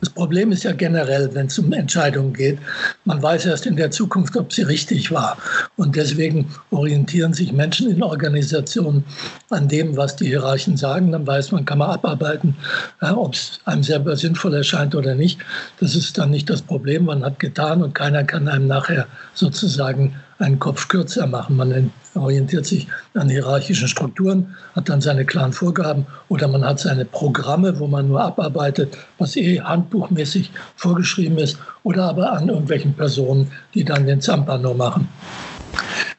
Das 0.00 0.10
Problem 0.10 0.52
ist 0.52 0.64
ja 0.64 0.72
generell, 0.72 1.34
wenn 1.34 1.46
es 1.46 1.58
um 1.58 1.72
Entscheidungen 1.72 2.34
geht, 2.34 2.58
man 3.04 3.22
weiß 3.22 3.46
erst 3.46 3.66
in 3.66 3.76
der 3.76 3.90
Zukunft, 3.90 4.36
ob 4.36 4.52
sie 4.52 4.62
richtig 4.62 5.10
war. 5.10 5.38
Und 5.76 5.96
deswegen 5.96 6.48
orientieren 6.70 7.32
sich 7.32 7.52
Menschen 7.52 7.90
in 7.90 8.02
Organisationen 8.02 9.04
an 9.50 9.68
dem, 9.68 9.96
was 9.96 10.16
die 10.16 10.26
Hierarchen 10.26 10.76
sagen. 10.76 11.12
Dann 11.12 11.26
weiß 11.26 11.52
man, 11.52 11.64
kann 11.64 11.78
man 11.78 11.90
abarbeiten, 11.90 12.56
ob 13.00 13.34
es 13.34 13.60
einem 13.64 13.82
selber 13.82 14.16
sinnvoll 14.16 14.54
erscheint 14.54 14.94
oder 14.94 15.14
nicht. 15.14 15.40
Das 15.80 15.94
ist 15.94 16.18
dann 16.18 16.30
nicht 16.30 16.50
das 16.50 16.60
Problem. 16.60 17.06
Man 17.06 17.24
hat 17.24 17.38
getan 17.38 17.82
und 17.82 17.94
keiner 17.94 18.24
kann 18.24 18.48
einem 18.48 18.66
nachher 18.66 19.06
sozusagen 19.34 20.14
einen 20.38 20.58
Kopf 20.58 20.88
kürzer 20.88 21.26
machen. 21.26 21.56
Man 21.56 21.90
orientiert 22.14 22.66
sich 22.66 22.88
an 23.14 23.28
hierarchischen 23.28 23.88
Strukturen, 23.88 24.54
hat 24.74 24.88
dann 24.88 25.00
seine 25.00 25.24
klaren 25.24 25.52
Vorgaben 25.52 26.06
oder 26.28 26.48
man 26.48 26.64
hat 26.64 26.80
seine 26.80 27.04
Programme, 27.04 27.78
wo 27.78 27.86
man 27.86 28.08
nur 28.08 28.20
abarbeitet, 28.20 28.96
was 29.18 29.36
eh 29.36 29.60
handbuchmäßig 29.60 30.50
vorgeschrieben 30.76 31.38
ist 31.38 31.58
oder 31.82 32.04
aber 32.04 32.32
an 32.32 32.48
irgendwelchen 32.48 32.94
Personen, 32.94 33.50
die 33.74 33.84
dann 33.84 34.06
den 34.06 34.20
Zampano 34.20 34.74
machen. 34.74 35.08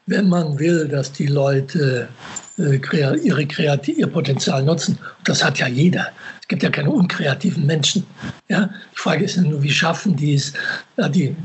Wenn 0.06 0.28
man 0.28 0.58
will, 0.58 0.88
dass 0.88 1.12
die 1.12 1.26
Leute 1.26 2.08
ihre 2.58 3.46
Kreativ 3.46 3.98
ihr 3.98 4.06
Potenzial 4.06 4.62
nutzen. 4.62 4.98
das 5.24 5.44
hat 5.44 5.58
ja 5.58 5.68
jeder. 5.68 6.08
Es 6.40 6.48
gibt 6.48 6.62
ja 6.62 6.70
keine 6.70 6.90
unkreativen 6.90 7.66
Menschen. 7.66 8.04
Ja? 8.48 8.70
Die 8.92 8.98
Frage 8.98 9.24
ist 9.24 9.36
nur, 9.36 9.62
wie 9.62 9.70
schaffen 9.70 10.16
die 10.16 10.34
es? 10.34 10.54
Ja, 10.96 11.08
die 11.08 11.36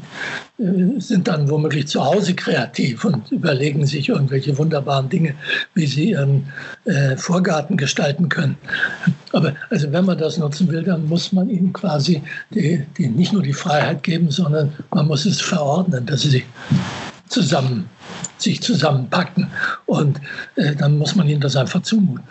äh, 0.59 0.99
sind 0.99 1.27
dann 1.27 1.49
womöglich 1.49 1.87
zu 1.87 2.03
Hause 2.03 2.33
kreativ 2.33 3.03
und 3.03 3.31
überlegen 3.31 3.85
sich 3.85 4.09
irgendwelche 4.09 4.57
wunderbaren 4.57 5.09
Dinge, 5.09 5.35
wie 5.75 5.85
sie 5.85 6.11
ihren 6.11 6.47
äh, 6.85 7.17
Vorgarten 7.17 7.75
gestalten 7.75 8.29
können. 8.29 8.57
Aber 9.33 9.53
also 9.69 9.91
wenn 9.91 10.05
man 10.05 10.17
das 10.17 10.37
nutzen 10.37 10.69
will, 10.69 10.83
dann 10.83 11.05
muss 11.07 11.33
man 11.33 11.49
ihnen 11.49 11.73
quasi 11.73 12.21
die, 12.53 12.83
die 12.97 13.07
nicht 13.07 13.33
nur 13.33 13.43
die 13.43 13.53
Freiheit 13.53 14.03
geben, 14.03 14.31
sondern 14.31 14.73
man 14.91 15.07
muss 15.07 15.25
es 15.25 15.41
verordnen, 15.41 16.05
dass 16.05 16.21
sie 16.21 16.45
zusammen 17.27 17.89
sich 18.37 18.61
zusammenpacken. 18.61 19.47
Und 19.85 20.19
äh, 20.55 20.75
dann 20.75 20.97
muss 20.97 21.15
man 21.15 21.27
ihnen 21.27 21.41
das 21.41 21.55
einfach 21.55 21.81
zumuten. 21.81 22.23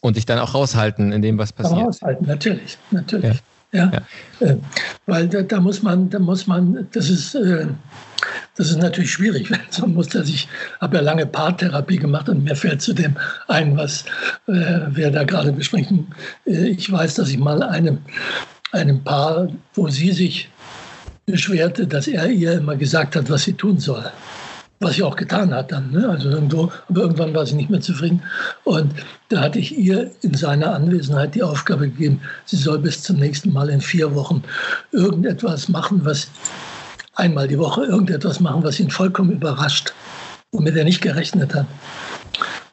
Und 0.00 0.14
sich 0.14 0.26
dann 0.26 0.38
auch 0.38 0.54
raushalten 0.54 1.12
in 1.12 1.22
dem, 1.22 1.38
was 1.38 1.52
passiert. 1.52 1.80
Raushalten, 1.80 2.26
natürlich, 2.26 2.78
natürlich. 2.90 3.42
Ja. 3.72 3.90
ja. 4.40 4.46
Äh, 4.46 4.56
weil 5.06 5.28
da, 5.28 5.42
da, 5.42 5.60
muss 5.60 5.82
man, 5.82 6.08
da 6.10 6.18
muss 6.18 6.46
man, 6.46 6.86
das 6.92 7.10
ist, 7.10 7.34
äh, 7.34 7.66
das 8.56 8.70
ist 8.70 8.78
natürlich 8.78 9.12
schwierig. 9.12 9.50
Man 9.80 9.94
muss 9.94 10.08
das, 10.08 10.28
ich 10.28 10.48
habe 10.80 10.96
ja 10.96 11.02
lange 11.02 11.26
Paartherapie 11.26 11.98
gemacht 11.98 12.28
und 12.28 12.44
mir 12.44 12.56
fällt 12.56 12.80
zu 12.80 12.94
dem 12.94 13.16
ein, 13.48 13.76
was 13.76 14.04
äh, 14.46 14.80
wir 14.90 15.10
da 15.10 15.24
gerade 15.24 15.52
besprechen. 15.52 16.06
Äh, 16.46 16.68
ich 16.68 16.90
weiß, 16.90 17.14
dass 17.14 17.28
ich 17.28 17.38
mal 17.38 17.62
einem, 17.62 17.98
einem 18.72 19.02
Paar, 19.02 19.48
wo 19.74 19.88
sie 19.88 20.12
sich 20.12 20.48
beschwerte, 21.26 21.88
dass 21.88 22.06
er 22.06 22.28
ihr 22.28 22.52
immer 22.52 22.76
gesagt 22.76 23.16
hat, 23.16 23.28
was 23.28 23.42
sie 23.42 23.54
tun 23.54 23.78
soll. 23.78 24.04
Was 24.78 24.94
sie 24.94 25.02
auch 25.02 25.16
getan 25.16 25.52
hat 25.52 25.72
dann. 25.72 25.90
Ne? 25.90 26.08
Also 26.08 26.30
irgendwo, 26.30 26.70
aber 26.88 27.00
irgendwann 27.00 27.34
war 27.34 27.44
sie 27.44 27.56
nicht 27.56 27.70
mehr 27.70 27.80
zufrieden. 27.80 28.22
Und 28.64 28.94
da 29.28 29.40
hatte 29.40 29.58
ich 29.58 29.76
ihr 29.76 30.10
in 30.22 30.34
seiner 30.34 30.74
Anwesenheit 30.74 31.34
die 31.34 31.42
Aufgabe 31.42 31.88
gegeben, 31.88 32.20
sie 32.44 32.56
soll 32.56 32.78
bis 32.78 33.02
zum 33.02 33.16
nächsten 33.16 33.52
Mal 33.52 33.70
in 33.70 33.80
vier 33.80 34.14
Wochen 34.14 34.42
irgendetwas 34.92 35.68
machen, 35.68 36.04
was 36.04 36.28
einmal 37.14 37.48
die 37.48 37.58
Woche 37.58 37.84
irgendetwas 37.84 38.38
machen, 38.38 38.62
was 38.62 38.78
ihn 38.78 38.90
vollkommen 38.90 39.32
überrascht, 39.32 39.92
womit 40.52 40.76
er 40.76 40.84
nicht 40.84 41.00
gerechnet 41.00 41.54
hat. 41.54 41.66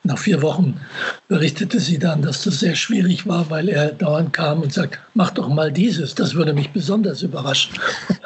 Nach 0.05 0.17
vier 0.17 0.41
Wochen 0.41 0.81
berichtete 1.29 1.79
sie 1.79 1.97
dann, 1.97 2.21
dass 2.21 2.43
das 2.43 2.59
sehr 2.59 2.75
schwierig 2.75 3.25
war, 3.25 3.49
weil 3.49 3.69
er 3.69 3.93
dauernd 3.93 4.33
kam 4.33 4.61
und 4.61 4.73
sagt, 4.73 4.99
mach 5.13 5.31
doch 5.31 5.47
mal 5.47 5.71
dieses, 5.71 6.13
das 6.13 6.35
würde 6.35 6.53
mich 6.53 6.71
besonders 6.71 7.21
überraschen. 7.21 7.73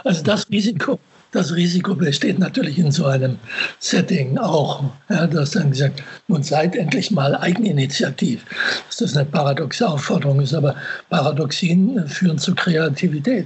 Also 0.03 0.23
das 0.23 0.49
Risiko, 0.49 0.99
das 1.31 1.53
Risiko 1.53 1.93
besteht 1.93 2.39
natürlich 2.39 2.79
in 2.79 2.91
so 2.91 3.05
einem 3.05 3.37
Setting 3.79 4.39
auch. 4.39 4.85
Ja, 5.09 5.27
du 5.27 5.39
hast 5.39 5.55
dann 5.55 5.69
gesagt, 5.69 6.01
nun 6.27 6.41
seid 6.41 6.75
endlich 6.75 7.11
mal 7.11 7.35
eigeninitiativ. 7.35 8.43
Dass 8.87 8.97
das 8.97 9.15
eine 9.15 9.25
paradoxe 9.25 9.87
Aufforderung 9.87 10.41
ist, 10.41 10.55
aber 10.55 10.75
Paradoxien 11.09 12.07
führen 12.07 12.39
zu 12.39 12.55
Kreativität. 12.55 13.45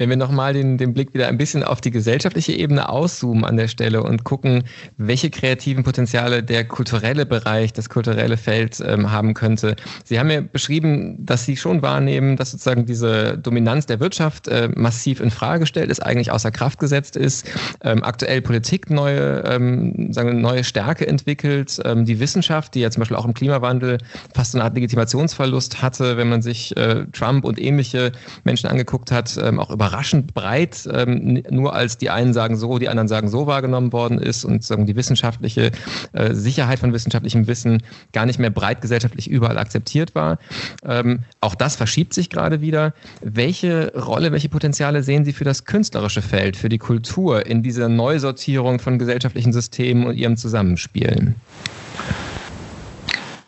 Wenn 0.00 0.08
wir 0.08 0.16
nochmal 0.16 0.54
den, 0.54 0.78
den 0.78 0.94
Blick 0.94 1.12
wieder 1.12 1.28
ein 1.28 1.36
bisschen 1.36 1.62
auf 1.62 1.82
die 1.82 1.90
gesellschaftliche 1.90 2.54
Ebene 2.54 2.88
auszoomen 2.88 3.44
an 3.44 3.58
der 3.58 3.68
Stelle 3.68 4.02
und 4.02 4.24
gucken, 4.24 4.64
welche 4.96 5.28
kreativen 5.28 5.84
Potenziale 5.84 6.42
der 6.42 6.64
kulturelle 6.64 7.26
Bereich, 7.26 7.74
das 7.74 7.90
kulturelle 7.90 8.38
Feld 8.38 8.82
ähm, 8.82 9.12
haben 9.12 9.34
könnte. 9.34 9.76
Sie 10.04 10.18
haben 10.18 10.30
ja 10.30 10.40
beschrieben, 10.40 11.18
dass 11.18 11.44
Sie 11.44 11.54
schon 11.54 11.82
wahrnehmen, 11.82 12.38
dass 12.38 12.52
sozusagen 12.52 12.86
diese 12.86 13.36
Dominanz 13.36 13.84
der 13.84 14.00
Wirtschaft 14.00 14.48
äh, 14.48 14.70
massiv 14.74 15.20
in 15.20 15.30
Frage 15.30 15.60
gestellt 15.60 15.90
ist, 15.90 16.00
eigentlich 16.00 16.32
außer 16.32 16.50
Kraft 16.50 16.78
gesetzt 16.78 17.14
ist, 17.14 17.46
ähm, 17.82 18.02
aktuell 18.02 18.40
Politik 18.40 18.88
neue, 18.88 19.44
ähm, 19.44 20.14
sagen 20.14 20.28
wir, 20.28 20.34
neue 20.34 20.64
Stärke 20.64 21.06
entwickelt, 21.06 21.78
ähm, 21.84 22.06
die 22.06 22.20
Wissenschaft, 22.20 22.74
die 22.74 22.80
ja 22.80 22.90
zum 22.90 23.02
Beispiel 23.02 23.18
auch 23.18 23.26
im 23.26 23.34
Klimawandel 23.34 23.98
fast 24.34 24.54
eine 24.54 24.64
Art 24.64 24.74
Legitimationsverlust 24.76 25.82
hatte, 25.82 26.16
wenn 26.16 26.30
man 26.30 26.40
sich 26.40 26.74
äh, 26.78 27.04
Trump 27.12 27.44
und 27.44 27.60
ähnliche 27.60 28.12
Menschen 28.44 28.70
angeguckt 28.70 29.12
hat, 29.12 29.38
ähm, 29.42 29.60
auch 29.60 29.68
über 29.68 29.89
überraschend 29.90 30.34
breit 30.34 30.88
ähm, 30.92 31.42
nur 31.50 31.74
als 31.74 31.98
die 31.98 32.10
einen 32.10 32.32
sagen 32.32 32.56
so, 32.56 32.78
die 32.78 32.88
anderen 32.88 33.08
sagen 33.08 33.28
so 33.28 33.46
wahrgenommen 33.46 33.92
worden 33.92 34.18
ist 34.18 34.44
und 34.44 34.62
sagen 34.62 34.86
die 34.86 34.94
wissenschaftliche 34.94 35.72
äh, 36.12 36.32
Sicherheit 36.32 36.78
von 36.78 36.92
wissenschaftlichem 36.92 37.46
Wissen 37.46 37.82
gar 38.12 38.26
nicht 38.26 38.38
mehr 38.38 38.50
breit 38.50 38.80
gesellschaftlich 38.80 39.28
überall 39.28 39.58
akzeptiert 39.58 40.14
war. 40.14 40.38
Ähm, 40.84 41.20
auch 41.40 41.54
das 41.54 41.76
verschiebt 41.76 42.14
sich 42.14 42.30
gerade 42.30 42.60
wieder. 42.60 42.94
Welche 43.20 43.92
Rolle, 43.94 44.32
welche 44.32 44.48
Potenziale 44.48 45.02
sehen 45.02 45.24
Sie 45.24 45.32
für 45.32 45.44
das 45.44 45.64
künstlerische 45.64 46.22
Feld, 46.22 46.56
für 46.56 46.68
die 46.68 46.78
Kultur 46.78 47.46
in 47.46 47.62
dieser 47.62 47.88
Neusortierung 47.88 48.78
von 48.78 48.98
gesellschaftlichen 48.98 49.52
Systemen 49.52 50.06
und 50.06 50.16
ihrem 50.16 50.36
Zusammenspiel? 50.36 51.34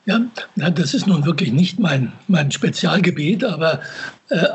Ja, 0.04 0.20
das 0.56 0.94
ist 0.94 1.06
nun 1.06 1.24
wirklich 1.24 1.52
nicht 1.52 1.78
mein, 1.78 2.12
mein 2.26 2.50
Spezialgebiet, 2.50 3.44
aber 3.44 3.80
äh, 4.30 4.46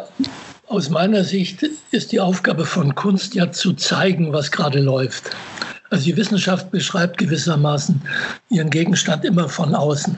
aus 0.68 0.90
meiner 0.90 1.24
Sicht 1.24 1.64
ist 1.92 2.12
die 2.12 2.20
Aufgabe 2.20 2.66
von 2.66 2.94
Kunst 2.94 3.36
ja 3.36 3.52
zu 3.52 3.74
zeigen, 3.74 4.34
was 4.34 4.52
gerade 4.52 4.80
läuft. 4.80 5.32
Also 5.90 6.04
die 6.04 6.18
Wissenschaft 6.18 6.70
beschreibt 6.70 7.18
gewissermaßen 7.18 8.02
ihren 8.50 8.70
Gegenstand 8.70 9.24
immer 9.24 9.48
von 9.48 9.74
außen. 9.74 10.18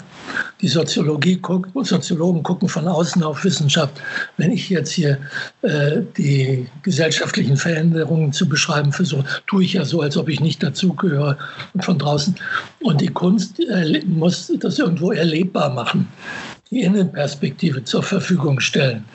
Die 0.62 0.68
Soziologie 0.68 1.40
Soziologen 1.84 2.42
gucken 2.42 2.68
von 2.68 2.88
außen 2.88 3.22
auf 3.22 3.44
Wissenschaft. 3.44 4.02
Wenn 4.38 4.52
ich 4.52 4.68
jetzt 4.70 4.90
hier 4.90 5.20
äh, 5.62 6.02
die 6.18 6.68
gesellschaftlichen 6.82 7.56
Veränderungen 7.56 8.34
zu 8.34 8.50
beschreiben 8.50 8.92
versuche, 8.92 9.26
tue 9.46 9.64
ich 9.64 9.74
ja 9.74 9.86
so, 9.86 10.02
als 10.02 10.18
ob 10.18 10.28
ich 10.30 10.40
nicht 10.40 10.64
dazugehöre 10.64 11.38
und 11.76 11.86
von 11.86 12.00
draußen. 12.00 12.34
Und 12.80 13.02
die 13.02 13.10
Kunst 13.10 13.60
äh, 13.60 14.02
muss 14.08 14.52
das 14.60 14.80
irgendwo 14.80 15.12
erlebbar 15.12 15.70
machen 15.70 16.08
die 16.72 16.82
Innenperspektive 16.82 17.84
zur 17.84 18.04
Verfügung 18.04 18.60
stellen. 18.60 19.06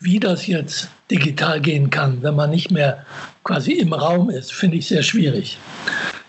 Wie 0.00 0.20
das 0.20 0.46
jetzt 0.46 0.88
digital 1.10 1.60
gehen 1.60 1.90
kann, 1.90 2.22
wenn 2.22 2.36
man 2.36 2.50
nicht 2.50 2.70
mehr 2.70 3.04
quasi 3.42 3.72
im 3.72 3.92
Raum 3.92 4.28
ist, 4.28 4.52
finde 4.52 4.76
ich 4.76 4.88
sehr 4.88 5.02
schwierig. 5.02 5.58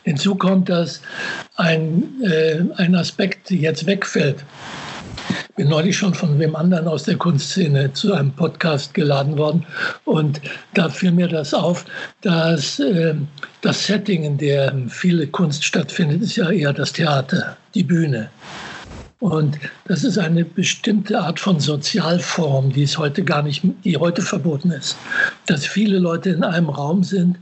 Hinzu 0.03 0.35
kommt, 0.35 0.69
dass 0.69 1.01
ein, 1.57 2.21
äh, 2.23 2.61
ein 2.77 2.95
Aspekt 2.95 3.51
jetzt 3.51 3.85
wegfällt. 3.85 4.43
Ich 5.49 5.55
bin 5.55 5.69
neulich 5.69 5.95
schon 5.95 6.13
von 6.13 6.39
wem 6.39 6.55
anderen 6.55 6.87
aus 6.87 7.03
der 7.03 7.17
Kunstszene 7.17 7.91
zu 7.93 8.13
einem 8.13 8.31
Podcast 8.31 8.93
geladen 8.93 9.37
worden 9.37 9.65
und 10.05 10.41
da 10.73 10.89
fiel 10.89 11.11
mir 11.11 11.27
das 11.27 11.53
auf, 11.53 11.85
dass 12.21 12.79
äh, 12.79 13.13
das 13.61 13.85
Setting, 13.85 14.23
in 14.23 14.37
dem 14.37 14.89
viele 14.89 15.27
Kunst 15.27 15.63
stattfindet, 15.63 16.21
ist 16.21 16.37
ja 16.37 16.49
eher 16.49 16.73
das 16.73 16.93
Theater, 16.93 17.57
die 17.75 17.83
Bühne. 17.83 18.29
Und 19.21 19.59
das 19.85 20.03
ist 20.03 20.17
eine 20.17 20.43
bestimmte 20.43 21.19
Art 21.19 21.39
von 21.39 21.59
Sozialform, 21.59 22.73
die 22.73 22.81
es 22.81 22.97
heute 22.97 23.23
gar 23.23 23.43
nicht, 23.43 23.61
die 23.83 23.95
heute 23.95 24.23
verboten 24.23 24.71
ist. 24.71 24.97
Dass 25.45 25.63
viele 25.63 25.99
Leute 25.99 26.31
in 26.31 26.43
einem 26.43 26.69
Raum 26.69 27.03
sind 27.03 27.37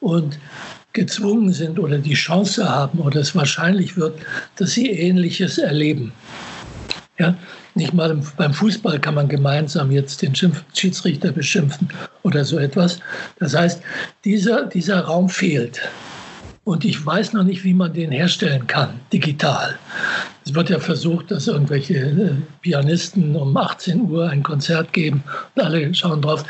und 0.00 0.40
gezwungen 0.92 1.52
sind 1.52 1.78
oder 1.78 1.98
die 1.98 2.14
Chance 2.14 2.68
haben 2.68 2.98
oder 2.98 3.20
es 3.20 3.36
wahrscheinlich 3.36 3.96
wird, 3.96 4.18
dass 4.56 4.72
sie 4.72 4.90
Ähnliches 4.90 5.58
erleben. 5.58 6.12
Ja, 7.16 7.36
nicht 7.76 7.94
mal 7.94 8.20
beim 8.36 8.52
Fußball 8.52 8.98
kann 8.98 9.14
man 9.14 9.28
gemeinsam 9.28 9.92
jetzt 9.92 10.22
den 10.22 10.34
Schiedsrichter 10.34 11.30
beschimpfen 11.30 11.88
oder 12.24 12.44
so 12.44 12.58
etwas. 12.58 12.98
Das 13.38 13.54
heißt, 13.54 13.80
dieser, 14.24 14.66
dieser 14.66 15.02
Raum 15.02 15.28
fehlt. 15.28 15.80
Und 16.64 16.84
ich 16.84 17.04
weiß 17.04 17.32
noch 17.34 17.44
nicht, 17.44 17.62
wie 17.62 17.74
man 17.74 17.92
den 17.92 18.10
herstellen 18.10 18.66
kann, 18.66 19.00
digital. 19.12 19.78
Es 20.44 20.54
wird 20.54 20.70
ja 20.70 20.80
versucht, 20.80 21.30
dass 21.30 21.48
irgendwelche 21.48 21.94
äh, 21.94 22.30
Pianisten 22.62 23.36
um 23.36 23.56
18 23.56 24.10
Uhr 24.10 24.28
ein 24.28 24.42
Konzert 24.42 24.92
geben 24.92 25.22
und 25.54 25.62
alle 25.62 25.94
schauen 25.94 26.22
drauf. 26.22 26.44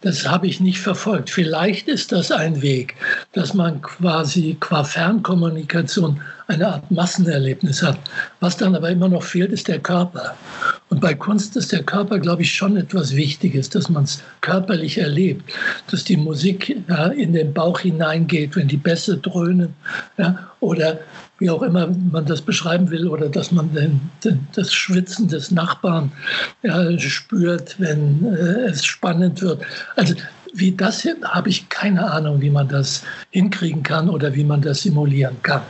Das 0.00 0.28
habe 0.28 0.46
ich 0.46 0.60
nicht 0.60 0.78
verfolgt. 0.78 1.28
Vielleicht 1.28 1.88
ist 1.88 2.12
das 2.12 2.30
ein 2.30 2.62
Weg, 2.62 2.94
dass 3.32 3.52
man 3.52 3.82
quasi 3.82 4.56
qua 4.60 4.84
Fernkommunikation 4.84 6.20
eine 6.46 6.68
Art 6.68 6.90
Massenerlebnis 6.90 7.82
hat. 7.82 7.98
Was 8.40 8.56
dann 8.56 8.74
aber 8.76 8.90
immer 8.90 9.08
noch 9.08 9.22
fehlt, 9.22 9.52
ist 9.52 9.68
der 9.68 9.78
Körper. 9.78 10.36
Und 10.90 11.00
bei 11.00 11.14
Kunst 11.14 11.56
ist 11.56 11.72
der 11.72 11.82
Körper, 11.82 12.18
glaube 12.18 12.42
ich, 12.42 12.52
schon 12.52 12.76
etwas 12.76 13.16
Wichtiges, 13.16 13.70
dass 13.70 13.88
man 13.88 14.04
es 14.04 14.22
körperlich 14.40 14.98
erlebt, 14.98 15.50
dass 15.90 16.04
die 16.04 16.16
Musik 16.16 16.76
ja, 16.88 17.06
in 17.06 17.32
den 17.32 17.52
Bauch 17.52 17.80
hineingeht, 17.80 18.56
wenn 18.56 18.68
die 18.68 18.76
Bässe 18.76 19.16
dröhnen 19.16 19.74
ja, 20.18 20.38
oder 20.60 20.98
wie 21.42 21.50
auch 21.50 21.62
immer 21.62 21.88
man 22.12 22.24
das 22.24 22.40
beschreiben 22.40 22.90
will, 22.90 23.08
oder 23.08 23.28
dass 23.28 23.50
man 23.50 23.72
den, 23.74 24.00
den, 24.24 24.46
das 24.54 24.72
Schwitzen 24.72 25.26
des 25.26 25.50
Nachbarn 25.50 26.12
ja, 26.62 26.96
spürt, 26.98 27.80
wenn 27.80 28.24
äh, 28.24 28.70
es 28.70 28.84
spannend 28.84 29.42
wird. 29.42 29.60
Also 29.96 30.14
wie 30.54 30.70
das 30.70 31.04
habe 31.24 31.48
ich 31.48 31.68
keine 31.68 32.08
Ahnung, 32.12 32.40
wie 32.40 32.50
man 32.50 32.68
das 32.68 33.02
hinkriegen 33.30 33.82
kann 33.82 34.08
oder 34.08 34.34
wie 34.34 34.44
man 34.44 34.62
das 34.62 34.82
simulieren 34.82 35.36
kann. 35.42 35.62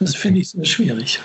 Das 0.00 0.16
finde 0.16 0.40
ich 0.40 0.50
sehr 0.50 0.64
schwierig. 0.64 1.20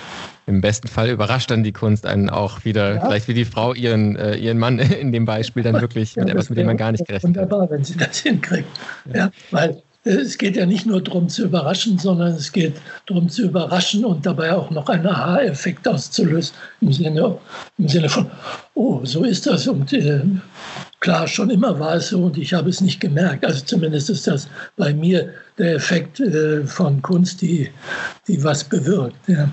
Im 0.45 0.61
besten 0.61 0.87
Fall 0.87 1.09
überrascht 1.09 1.49
dann 1.49 1.63
die 1.63 1.73
Kunst 1.73 2.05
einen 2.05 2.29
auch 2.29 2.63
wieder, 2.63 2.95
ja. 2.95 3.01
vielleicht 3.01 3.27
wie 3.27 3.33
die 3.33 3.45
Frau 3.45 3.73
ihren, 3.73 4.15
äh, 4.17 4.35
ihren 4.35 4.59
Mann 4.59 4.77
in 5.01 5.11
dem 5.11 5.25
Beispiel 5.25 5.63
dann 5.63 5.81
wirklich 5.81 6.13
ja, 6.13 6.23
mit 6.23 6.31
etwas, 6.31 6.49
mit 6.49 6.59
dem 6.59 6.67
man 6.67 6.77
gar 6.77 6.91
nicht 6.91 7.07
gerechnet 7.07 7.35
hat. 7.35 7.49
Wunderbar, 7.49 7.71
wenn 7.71 7.83
sie 7.83 7.97
das 7.97 8.19
hinkriegt. 8.19 8.69
Ja. 9.11 9.15
ja. 9.15 9.31
weil 9.49 9.81
es 10.07 10.37
geht 10.37 10.55
ja 10.55 10.65
nicht 10.65 10.85
nur 10.85 11.01
darum 11.01 11.29
zu 11.29 11.45
überraschen, 11.45 11.99
sondern 11.99 12.33
es 12.33 12.51
geht 12.51 12.75
darum 13.05 13.29
zu 13.29 13.43
überraschen 13.43 14.05
und 14.05 14.25
dabei 14.25 14.53
auch 14.53 14.69
noch 14.69 14.89
einen 14.89 15.07
Aha-Effekt 15.07 15.87
auszulösen 15.87 16.55
im 16.81 16.93
Sinne, 16.93 17.37
im 17.77 17.87
Sinne 17.87 18.09
von, 18.09 18.29
oh, 18.73 19.01
so 19.03 19.23
ist 19.23 19.45
das 19.45 19.67
und 19.67 19.91
äh, 19.93 20.21
klar, 20.99 21.27
schon 21.27 21.49
immer 21.49 21.79
war 21.79 21.95
es 21.95 22.09
so 22.09 22.23
und 22.23 22.37
ich 22.37 22.53
habe 22.53 22.69
es 22.69 22.81
nicht 22.81 22.99
gemerkt. 22.99 23.45
Also 23.45 23.63
zumindest 23.63 24.09
ist 24.09 24.27
das 24.27 24.47
bei 24.75 24.93
mir 24.93 25.33
der 25.57 25.75
Effekt 25.75 26.19
äh, 26.19 26.65
von 26.65 27.01
Kunst, 27.01 27.41
die, 27.41 27.69
die 28.27 28.43
was 28.43 28.63
bewirkt. 28.63 29.17
Ja. 29.27 29.49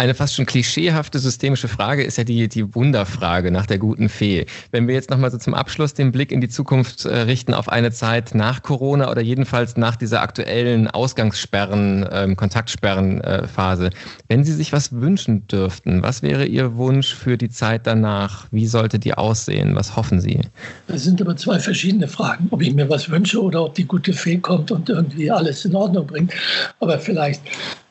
Eine 0.00 0.14
fast 0.14 0.34
schon 0.34 0.46
klischeehafte 0.46 1.18
systemische 1.18 1.68
Frage 1.68 2.02
ist 2.02 2.16
ja 2.16 2.24
die, 2.24 2.48
die 2.48 2.74
Wunderfrage 2.74 3.50
nach 3.50 3.66
der 3.66 3.76
guten 3.76 4.08
Fee. 4.08 4.46
Wenn 4.70 4.88
wir 4.88 4.94
jetzt 4.94 5.10
nochmal 5.10 5.30
so 5.30 5.36
zum 5.36 5.52
Abschluss 5.52 5.92
den 5.92 6.10
Blick 6.10 6.32
in 6.32 6.40
die 6.40 6.48
Zukunft 6.48 7.04
äh, 7.04 7.14
richten 7.14 7.52
auf 7.52 7.68
eine 7.68 7.90
Zeit 7.92 8.34
nach 8.34 8.62
Corona 8.62 9.10
oder 9.10 9.20
jedenfalls 9.20 9.76
nach 9.76 9.96
dieser 9.96 10.22
aktuellen 10.22 10.88
Ausgangssperren, 10.88 12.08
ähm, 12.10 12.34
Kontaktsperrenphase. 12.34 13.90
Wenn 14.28 14.42
Sie 14.42 14.54
sich 14.54 14.72
was 14.72 14.90
wünschen 14.90 15.46
dürften, 15.48 16.02
was 16.02 16.22
wäre 16.22 16.46
Ihr 16.46 16.76
Wunsch 16.76 17.14
für 17.14 17.36
die 17.36 17.50
Zeit 17.50 17.86
danach? 17.86 18.46
Wie 18.50 18.66
sollte 18.66 18.98
die 18.98 19.12
aussehen? 19.12 19.74
Was 19.74 19.96
hoffen 19.96 20.18
Sie? 20.18 20.40
Das 20.86 21.04
sind 21.04 21.20
aber 21.20 21.36
zwei 21.36 21.58
verschiedene 21.58 22.08
Fragen, 22.08 22.48
ob 22.52 22.62
ich 22.62 22.72
mir 22.72 22.88
was 22.88 23.10
wünsche 23.10 23.38
oder 23.42 23.64
ob 23.66 23.74
die 23.74 23.84
gute 23.84 24.14
Fee 24.14 24.38
kommt 24.38 24.70
und 24.70 24.88
irgendwie 24.88 25.30
alles 25.30 25.66
in 25.66 25.74
Ordnung 25.74 26.06
bringt. 26.06 26.32
Aber 26.78 26.98
vielleicht 26.98 27.42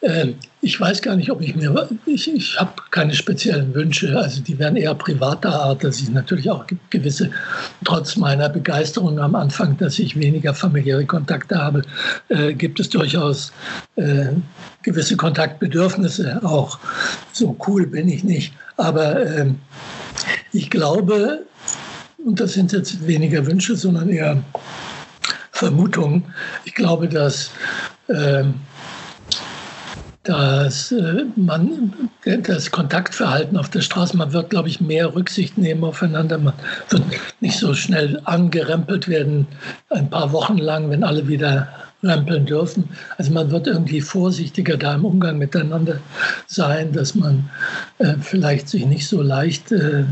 ähm, 0.02 0.36
ich 0.62 0.80
weiß 0.80 1.02
gar 1.02 1.16
nicht, 1.16 1.32
ob 1.32 1.42
ich 1.42 1.56
mir, 1.56 1.90
ich, 2.06 2.34
ich 2.34 2.60
habe 2.60 2.74
keine 2.92 3.14
speziellen 3.14 3.74
Wünsche, 3.74 4.18
also 4.18 4.42
die 4.42 4.58
werden 4.60 4.76
eher 4.76 4.94
privater 4.96 5.54
Art, 5.54 5.84
dass 5.84 6.00
ich 6.00 6.10
natürlich 6.10 6.50
auch 6.50 6.66
gewisse, 6.90 7.32
trotz 7.84 8.16
meiner 8.16 8.50
Begeisterung 8.50 9.20
am 9.20 9.36
Anfang, 9.36 9.78
dass 9.78 10.00
ich 10.00 10.20
weniger 10.20 10.54
familiäre 10.54 11.06
Kontakte 11.06 11.58
habe, 11.58 11.82
äh, 12.30 12.54
gibt 12.54 12.80
es 12.80 12.90
durchaus 12.90 13.52
äh, 13.96 14.28
gewisse 14.84 15.18
Kontaktbedürfnisse 15.18 16.42
auch. 16.44 16.80
So 17.32 17.56
cool 17.68 17.88
bin 17.88 18.10
ich 18.10 18.24
nicht, 18.24 18.54
aber 18.78 19.20
äh, 19.20 19.54
ich 20.52 20.70
glaube, 20.70 21.46
und 22.26 22.40
das 22.40 22.54
sind 22.54 22.72
jetzt 22.72 23.08
weniger 23.08 23.46
Wünsche, 23.46 23.76
sondern 23.76 24.10
eher 24.10 24.42
Vermutungen, 25.52 26.24
ich 26.66 26.74
glaube, 26.74 27.08
dass 27.08 27.52
ähm, 28.10 28.56
dass 30.30 30.92
äh, 30.92 31.26
man 31.36 31.92
das 32.24 32.70
Kontaktverhalten 32.70 33.58
auf 33.58 33.70
der 33.70 33.82
Straße, 33.82 34.16
man 34.16 34.32
wird, 34.32 34.52
glaube 34.52 34.70
ich, 34.70 34.80
mehr 34.80 35.16
Rücksicht 35.16 35.58
nehmen 35.58 35.84
aufeinander. 35.84 36.38
Man 36.38 36.54
wird 36.90 37.04
nicht 37.40 37.58
so 37.58 37.74
schnell 37.74 38.22
angerempelt 38.26 39.08
werden, 39.08 39.48
ein 39.90 40.08
paar 40.08 40.32
Wochen 40.32 40.60
lang, 40.60 40.92
wenn 40.92 41.04
alle 41.04 41.28
wieder 41.28 41.68
rempeln 42.04 42.46
dürfen. 42.46 42.88
Also 43.18 43.32
man 43.32 43.50
wird 43.50 43.66
irgendwie 43.66 44.02
vorsichtiger 44.02 44.78
da 44.78 44.94
im 44.94 45.06
Umgang 45.06 45.40
miteinander 45.40 46.00
sein, 46.46 46.92
dass 46.94 47.16
man 47.16 47.50
äh, 47.98 48.14
vielleicht 48.22 48.70
sich 48.70 48.86
nicht 48.86 49.08
so 49.08 49.24
leicht 49.24 49.72
äh, 49.72 50.04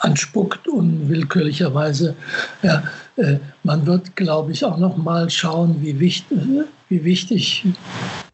anspuckt 0.00 0.66
unwillkürlicherweise. 0.66 2.16
Ja, 2.64 2.82
äh, 3.14 3.36
man 3.62 3.86
wird, 3.86 4.16
glaube 4.16 4.50
ich, 4.50 4.64
auch 4.64 4.78
noch 4.78 4.96
mal 4.96 5.30
schauen, 5.30 5.76
wie 5.80 6.00
wichtig, 6.00 6.38
wie 6.88 7.04
wichtig 7.04 7.64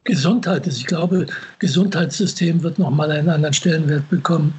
Gesundheit 0.04 0.66
ist. 0.66 0.78
Ich 0.78 0.86
glaube, 0.86 1.26
Gesundheitssystem 1.58 2.62
wird 2.62 2.78
noch 2.78 2.90
mal 2.90 3.10
einen 3.10 3.30
anderen 3.30 3.54
Stellenwert 3.54 4.08
bekommen 4.10 4.52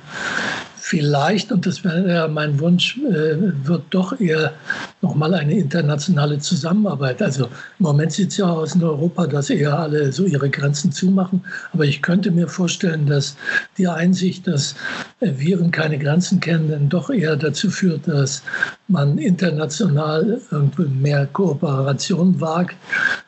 vielleicht, 0.88 1.52
und 1.52 1.66
das 1.66 1.84
wäre 1.84 2.30
mein 2.30 2.60
Wunsch, 2.60 3.00
äh, 3.00 3.38
wird 3.68 3.86
doch 3.90 4.20
eher 4.20 4.54
nochmal 5.02 5.34
eine 5.34 5.58
internationale 5.58 6.38
Zusammenarbeit. 6.38 7.24
Also 7.24 7.46
im 7.46 7.86
Moment 7.86 8.12
sieht 8.12 8.30
es 8.30 8.38
ja 8.38 8.46
aus 8.46 8.76
in 8.76 8.84
Europa, 8.84 9.26
dass 9.26 9.50
eher 9.50 9.80
alle 9.80 10.12
so 10.12 10.26
ihre 10.26 10.48
Grenzen 10.48 10.92
zumachen. 10.92 11.44
Aber 11.74 11.86
ich 11.86 12.04
könnte 12.04 12.30
mir 12.30 12.48
vorstellen, 12.48 13.08
dass 13.08 13.36
die 13.80 13.88
Einsicht, 13.88 14.46
dass 14.46 14.76
Viren 15.22 15.72
keine 15.72 15.98
Grenzen 15.98 16.40
kennen, 16.40 16.70
dann 16.70 16.88
doch 16.88 17.10
eher 17.10 17.36
dazu 17.36 17.72
führt, 17.72 18.08
dass 18.08 18.44
man 18.88 19.18
international 19.18 20.40
mehr 20.78 21.26
Kooperation 21.26 22.40
wagt. 22.40 22.76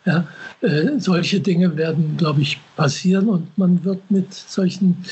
Ja, 0.05 0.27
äh, 0.61 0.99
solche 0.99 1.39
Dinge 1.39 1.75
werden, 1.75 2.17
glaube 2.17 2.41
ich, 2.41 2.59
passieren 2.77 3.27
und 3.27 3.57
man 3.57 3.83
wird 3.83 4.09
mit 4.09 4.33
solchen, 4.33 5.03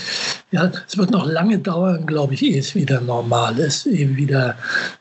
ja, 0.51 0.71
es 0.87 0.97
wird 0.97 1.11
noch 1.11 1.25
lange 1.25 1.59
dauern, 1.59 2.05
glaube 2.05 2.35
ich, 2.35 2.43
ehe 2.43 2.59
es 2.59 2.75
wieder 2.75 3.01
normal 3.01 3.57
ist, 3.59 3.85
ehe 3.87 4.15
wieder, 4.15 4.55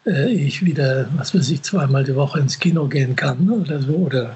äh, 0.07 0.33
ich 0.33 0.65
wieder, 0.65 1.09
was 1.17 1.35
weiß 1.35 1.51
ich, 1.51 1.63
zweimal 1.63 2.03
die 2.03 2.17
Woche 2.17 2.41
ins 2.41 2.59
Kino 2.59 2.89
gehen 2.89 3.15
kann 3.15 3.49
oder 3.49 3.81
so 3.81 3.93
oder 3.93 4.35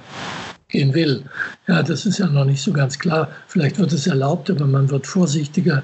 gehen 0.70 0.92
will. 0.92 1.24
Ja, 1.66 1.82
das 1.82 2.04
ist 2.04 2.18
ja 2.18 2.26
noch 2.26 2.44
nicht 2.44 2.60
so 2.60 2.74
ganz 2.74 2.98
klar. 2.98 3.30
Vielleicht 3.46 3.78
wird 3.78 3.90
es 3.94 4.06
erlaubt, 4.06 4.50
aber 4.50 4.66
man 4.66 4.90
wird 4.90 5.06
vorsichtiger 5.06 5.82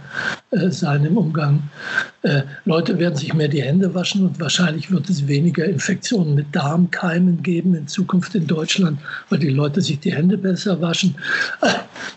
äh, 0.50 0.68
sein 0.68 1.06
im 1.06 1.16
Umgang. 1.16 1.62
Äh, 2.20 2.42
Leute 2.66 2.98
werden 2.98 3.16
sich 3.16 3.32
mehr 3.32 3.48
die 3.48 3.62
Hände 3.62 3.94
waschen 3.94 4.26
und 4.26 4.38
wahrscheinlich 4.40 4.90
wird 4.90 5.08
es 5.08 5.26
weniger 5.26 5.64
Infektionen 5.64 6.34
mit 6.34 6.54
Darmkeimen 6.54 7.42
geben 7.42 7.74
in 7.74 7.88
Zukunft 7.88 8.34
in 8.34 8.46
Deutschland, 8.46 9.00
weil 9.30 9.38
die 9.38 9.48
Leute 9.48 9.80
sich 9.80 10.00
die 10.00 10.12
Hände 10.12 10.36
besser 10.36 10.78
waschen. 10.82 11.14
Äh, 11.62 11.68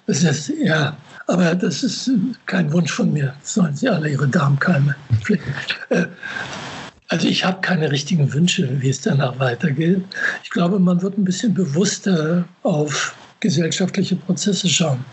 das 0.05 0.23
ist, 0.23 0.51
ja, 0.61 0.97
aber 1.27 1.55
das 1.55 1.83
ist 1.83 2.11
kein 2.47 2.73
Wunsch 2.73 2.91
von 2.91 3.13
mir. 3.13 3.33
Sollen 3.43 3.77
sie 3.77 3.87
alle 3.87 4.09
ihre 4.09 4.27
Darmkeime 4.27 4.93
pflegen. 5.21 5.43
Äh, 5.87 6.07
also 7.09 7.27
ich 7.27 7.45
habe 7.45 7.61
keine 7.61 7.91
richtigen 7.91 8.33
Wünsche, 8.33 8.81
wie 8.81 8.89
es 8.89 9.01
danach 9.01 9.39
weitergeht. 9.39 10.01
Ich 10.43 10.49
glaube, 10.49 10.79
man 10.79 11.01
wird 11.01 11.17
ein 11.17 11.23
bisschen 11.23 11.53
bewusster 11.53 12.45
auf 12.63 13.15
gesellschaftliche 13.39 14.15
Prozesse 14.15 14.67
schauen. 14.67 15.03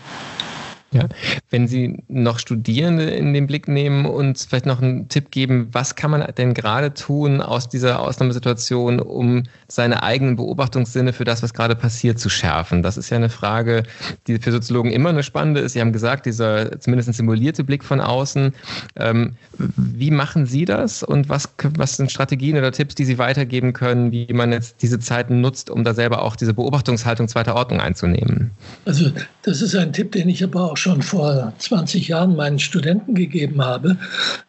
Ja. 0.95 1.09
Wenn 1.49 1.67
Sie 1.67 2.03
noch 2.07 2.39
Studierende 2.39 3.03
in 3.03 3.33
den 3.33 3.47
Blick 3.47 3.67
nehmen 3.67 4.05
und 4.05 4.39
vielleicht 4.39 4.65
noch 4.65 4.81
einen 4.81 5.09
Tipp 5.09 5.31
geben, 5.31 5.67
was 5.71 5.95
kann 5.95 6.11
man 6.11 6.25
denn 6.37 6.53
gerade 6.53 6.93
tun 6.93 7.41
aus 7.41 7.67
dieser 7.67 7.99
Ausnahmesituation, 7.99 8.99
um 8.99 9.43
seine 9.67 10.03
eigenen 10.03 10.37
Beobachtungssinne 10.37 11.11
für 11.11 11.25
das, 11.25 11.43
was 11.43 11.53
gerade 11.53 11.75
passiert, 11.75 12.19
zu 12.19 12.29
schärfen? 12.29 12.81
Das 12.81 12.97
ist 12.97 13.09
ja 13.09 13.17
eine 13.17 13.29
Frage, 13.29 13.83
die 14.27 14.37
für 14.39 14.51
Soziologen 14.51 14.91
immer 14.91 15.09
eine 15.09 15.23
spannende 15.23 15.61
ist. 15.61 15.73
Sie 15.73 15.81
haben 15.81 15.91
gesagt, 15.91 16.25
dieser 16.25 16.79
zumindest 16.79 17.09
ein 17.09 17.13
simulierte 17.13 17.63
Blick 17.63 17.83
von 17.83 17.99
außen. 17.99 18.53
Ähm, 18.95 19.35
wie 19.57 20.11
machen 20.11 20.45
Sie 20.45 20.65
das 20.65 21.03
und 21.03 21.29
was, 21.29 21.49
was 21.77 21.97
sind 21.97 22.11
Strategien 22.11 22.57
oder 22.57 22.71
Tipps, 22.71 22.95
die 22.95 23.05
Sie 23.05 23.17
weitergeben 23.17 23.73
können, 23.73 24.11
wie 24.11 24.31
man 24.31 24.51
jetzt 24.51 24.81
diese 24.81 24.99
Zeiten 24.99 25.41
nutzt, 25.41 25.69
um 25.69 25.83
da 25.83 25.93
selber 25.93 26.21
auch 26.21 26.35
diese 26.35 26.53
Beobachtungshaltung 26.53 27.27
zweiter 27.27 27.55
Ordnung 27.55 27.81
einzunehmen? 27.81 28.51
Also 28.85 29.11
das 29.41 29.61
ist 29.61 29.75
ein 29.75 29.93
Tipp, 29.93 30.11
den 30.11 30.29
ich 30.29 30.43
aber 30.43 30.71
auch 30.71 30.77
schon 30.85 31.01
vor 31.01 31.51
20 31.57 32.09
Jahren 32.09 32.35
meinen 32.35 32.59
Studenten 32.59 33.15
gegeben 33.15 33.59
habe, 33.59 33.97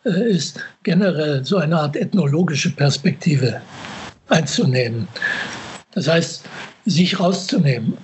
äh, 0.04 0.30
ist 0.30 0.60
generell 0.82 1.42
so 1.42 1.56
eine 1.56 1.80
Art 1.80 1.96
ethnologische 1.96 2.68
Perspektive 2.68 3.62
einzunehmen. 4.28 5.08
Das 5.92 6.08
heißt, 6.08 6.44
sich 6.84 7.18
rauszunehmen. 7.18 7.96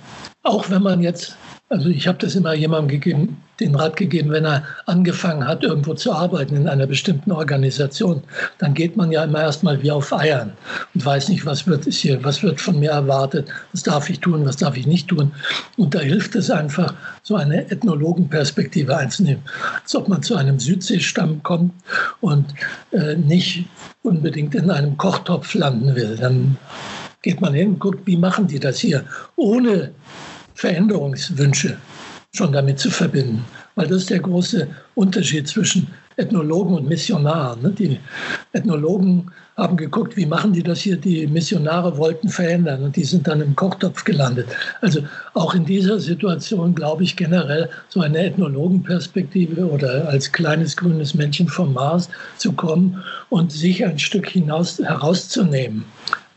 Auch 0.44 0.70
wenn 0.70 0.80
man 0.80 1.02
jetzt 1.02 1.36
also 1.72 1.88
ich 1.88 2.06
habe 2.06 2.18
das 2.18 2.34
immer 2.34 2.52
jemandem 2.52 2.88
gegeben, 2.88 3.38
den 3.58 3.74
Rat 3.74 3.96
gegeben, 3.96 4.30
wenn 4.30 4.44
er 4.44 4.62
angefangen 4.84 5.48
hat, 5.48 5.62
irgendwo 5.62 5.94
zu 5.94 6.12
arbeiten 6.12 6.54
in 6.54 6.68
einer 6.68 6.86
bestimmten 6.86 7.32
Organisation, 7.32 8.22
dann 8.58 8.74
geht 8.74 8.94
man 8.96 9.10
ja 9.10 9.24
immer 9.24 9.40
erstmal 9.40 9.82
wie 9.82 9.90
auf 9.90 10.12
Eiern 10.12 10.52
und 10.94 11.04
weiß 11.04 11.30
nicht, 11.30 11.46
was 11.46 11.66
wird 11.66 11.86
hier, 11.86 12.22
was 12.24 12.42
wird 12.42 12.60
von 12.60 12.78
mir 12.78 12.90
erwartet, 12.90 13.48
was 13.72 13.82
darf 13.82 14.10
ich 14.10 14.20
tun, 14.20 14.44
was 14.44 14.58
darf 14.58 14.76
ich 14.76 14.86
nicht 14.86 15.08
tun. 15.08 15.32
Und 15.78 15.94
da 15.94 16.00
hilft 16.00 16.34
es 16.34 16.50
einfach, 16.50 16.92
so 17.22 17.36
eine 17.36 17.70
Ethnologenperspektive 17.70 18.94
einzunehmen, 18.94 19.42
als 19.82 19.94
ob 19.94 20.08
man 20.08 20.22
zu 20.22 20.36
einem 20.36 20.58
Südseestamm 20.58 21.42
kommt 21.42 21.72
und 22.20 22.52
äh, 22.90 23.14
nicht 23.14 23.64
unbedingt 24.02 24.54
in 24.54 24.70
einem 24.70 24.98
Kochtopf 24.98 25.54
landen 25.54 25.94
will. 25.94 26.18
Dann 26.20 26.58
geht 27.22 27.40
man 27.40 27.54
hin 27.54 27.68
und 27.68 27.78
guckt, 27.78 28.06
wie 28.06 28.16
machen 28.16 28.48
die 28.48 28.58
das 28.58 28.78
hier, 28.78 29.04
ohne 29.36 29.92
Veränderungswünsche 30.62 31.76
schon 32.32 32.52
damit 32.52 32.78
zu 32.78 32.88
verbinden. 32.88 33.44
Weil 33.74 33.88
das 33.88 34.02
ist 34.02 34.10
der 34.10 34.20
große 34.20 34.68
Unterschied 34.94 35.48
zwischen 35.48 35.88
Ethnologen 36.16 36.74
und 36.74 36.88
Missionaren. 36.88 37.62
Ne? 37.62 37.70
Die 37.70 37.98
Ethnologen 38.52 39.26
haben 39.56 39.76
geguckt, 39.76 40.16
wie 40.16 40.24
machen 40.24 40.52
die 40.52 40.62
das 40.62 40.78
hier? 40.78 40.96
Die 40.96 41.26
Missionare 41.26 41.98
wollten 41.98 42.28
verändern 42.28 42.84
und 42.84 42.94
die 42.94 43.02
sind 43.02 43.26
dann 43.26 43.40
im 43.40 43.56
Kochtopf 43.56 44.04
gelandet. 44.04 44.46
Also 44.80 45.00
auch 45.34 45.52
in 45.54 45.64
dieser 45.64 45.98
Situation 45.98 46.76
glaube 46.76 47.02
ich 47.02 47.16
generell 47.16 47.68
so 47.88 48.00
eine 48.00 48.24
Ethnologenperspektive 48.24 49.66
oder 49.66 50.08
als 50.08 50.30
kleines 50.30 50.76
grünes 50.76 51.14
Männchen 51.14 51.48
vom 51.48 51.74
Mars 51.74 52.08
zu 52.38 52.52
kommen 52.52 53.02
und 53.30 53.50
sich 53.50 53.84
ein 53.84 53.98
Stück 53.98 54.28
hinaus 54.28 54.78
herauszunehmen, 54.78 55.84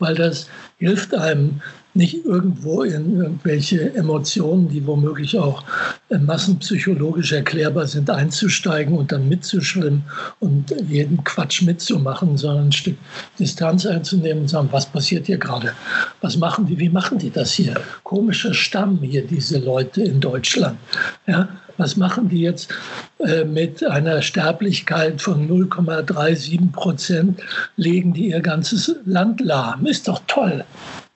weil 0.00 0.16
das 0.16 0.48
hilft 0.78 1.14
einem 1.14 1.60
nicht 1.96 2.24
irgendwo 2.24 2.82
in 2.82 3.16
irgendwelche 3.16 3.94
Emotionen, 3.94 4.68
die 4.68 4.86
womöglich 4.86 5.38
auch 5.38 5.64
äh, 6.10 6.18
massenpsychologisch 6.18 7.32
erklärbar 7.32 7.86
sind, 7.86 8.10
einzusteigen 8.10 8.96
und 8.96 9.12
dann 9.12 9.28
mitzuschwimmen 9.28 10.04
und 10.40 10.74
jeden 10.88 11.24
Quatsch 11.24 11.62
mitzumachen, 11.62 12.36
sondern 12.36 12.66
ein 12.66 12.72
Stück 12.72 12.96
Distanz 13.38 13.86
einzunehmen 13.86 14.42
und 14.42 14.48
sagen, 14.48 14.68
was 14.70 14.86
passiert 14.86 15.26
hier 15.26 15.38
gerade? 15.38 15.72
Was 16.20 16.36
machen 16.36 16.66
die? 16.66 16.78
Wie 16.78 16.90
machen 16.90 17.18
die 17.18 17.30
das 17.30 17.52
hier? 17.52 17.74
Komischer 18.02 18.54
Stamm 18.54 18.98
hier, 19.02 19.26
diese 19.26 19.58
Leute 19.58 20.02
in 20.02 20.20
Deutschland. 20.20 20.78
Ja, 21.26 21.48
was 21.78 21.96
machen 21.96 22.28
die 22.28 22.40
jetzt 22.40 22.72
äh, 23.18 23.44
mit 23.44 23.84
einer 23.84 24.22
Sterblichkeit 24.22 25.20
von 25.20 25.48
0,37 25.48 26.72
Prozent? 26.72 27.40
Legen 27.76 28.12
die 28.14 28.30
ihr 28.30 28.40
ganzes 28.40 28.94
Land 29.04 29.40
lahm? 29.40 29.86
Ist 29.86 30.08
doch 30.08 30.22
toll. 30.26 30.64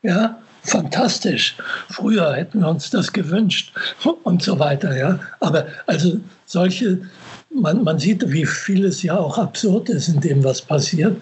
Ja, 0.03 0.39
fantastisch. 0.63 1.57
Früher 1.89 2.35
hätten 2.35 2.61
wir 2.61 2.69
uns 2.69 2.91
das 2.91 3.13
gewünscht 3.13 3.73
und 4.25 4.43
so 4.43 4.59
weiter. 4.59 4.97
Ja. 4.97 5.19
Aber 5.41 5.67
also 5.87 6.19
solche, 6.47 7.01
man, 7.55 7.85
man 7.85 7.99
sieht, 7.99 8.31
wie 8.31 8.47
vieles 8.47 9.03
ja 9.03 9.17
auch 9.17 9.39
absurd 9.39 9.89
ist 9.89 10.09
in 10.09 10.21
dem, 10.21 10.45
was 10.45 10.63
passiert. 10.63 11.17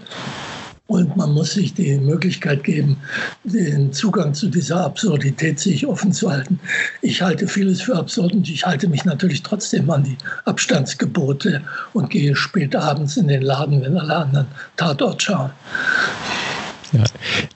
Und 0.88 1.18
man 1.18 1.34
muss 1.34 1.52
sich 1.52 1.74
die 1.74 1.98
Möglichkeit 1.98 2.64
geben, 2.64 2.96
den 3.44 3.92
Zugang 3.92 4.32
zu 4.32 4.48
dieser 4.48 4.86
Absurdität 4.86 5.60
sich 5.60 5.86
offen 5.86 6.12
zu 6.12 6.30
halten. 6.30 6.58
Ich 7.02 7.20
halte 7.20 7.46
vieles 7.46 7.82
für 7.82 7.94
absurd 7.94 8.32
und 8.32 8.48
ich 8.48 8.64
halte 8.64 8.88
mich 8.88 9.04
natürlich 9.04 9.42
trotzdem 9.42 9.90
an 9.90 10.04
die 10.04 10.16
Abstandsgebote 10.46 11.60
und 11.92 12.08
gehe 12.08 12.34
spät 12.34 12.74
abends 12.74 13.18
in 13.18 13.28
den 13.28 13.42
Laden, 13.42 13.82
wenn 13.82 13.98
alle 13.98 14.16
anderen 14.16 14.46
Tatort 14.78 15.22
schauen. 15.22 15.50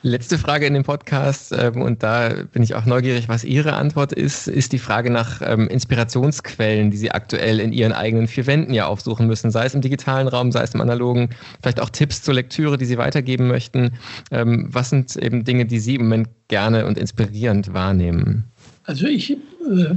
Letzte 0.03 0.38
Frage 0.38 0.66
in 0.66 0.75
dem 0.75 0.83
Podcast, 0.83 1.53
ähm, 1.57 1.83
und 1.83 2.03
da 2.03 2.31
bin 2.53 2.62
ich 2.62 2.75
auch 2.75 2.85
neugierig, 2.85 3.29
was 3.29 3.44
Ihre 3.44 3.75
Antwort 3.75 4.12
ist, 4.12 4.48
ist 4.48 4.72
die 4.72 4.79
Frage 4.79 5.11
nach 5.11 5.40
ähm, 5.44 5.68
Inspirationsquellen, 5.68 6.90
die 6.90 6.96
Sie 6.96 7.11
aktuell 7.11 7.61
in 7.61 7.72
Ihren 7.72 7.92
eigenen 7.92 8.27
vier 8.27 8.46
Wänden 8.46 8.75
ja 8.75 8.87
aufsuchen 8.87 9.27
müssen, 9.27 9.51
sei 9.51 9.66
es 9.66 9.75
im 9.75 9.81
digitalen 9.81 10.29
Raum, 10.29 10.53
sei 10.53 10.62
es 10.62 10.75
im 10.75 10.81
analogen, 10.81 11.31
vielleicht 11.62 11.81
auch 11.81 11.90
Tipps 11.90 12.22
zur 12.22 12.35
Lektüre, 12.35 12.79
die 12.79 12.85
Sie 12.85 12.98
weitergeben 12.98 13.48
möchten. 13.48 13.92
Ähm, 14.31 14.68
was 14.70 14.90
sind 14.90 15.16
eben 15.16 15.44
Dinge, 15.44 15.66
die 15.66 15.79
Sie 15.79 15.96
im 15.96 16.03
Moment 16.03 16.29
gerne 16.48 16.87
und 16.87 16.98
inspirierend 16.98 17.72
wahrnehmen? 17.72 18.53
Also 18.85 19.07
ich 19.07 19.31
äh, 19.31 19.37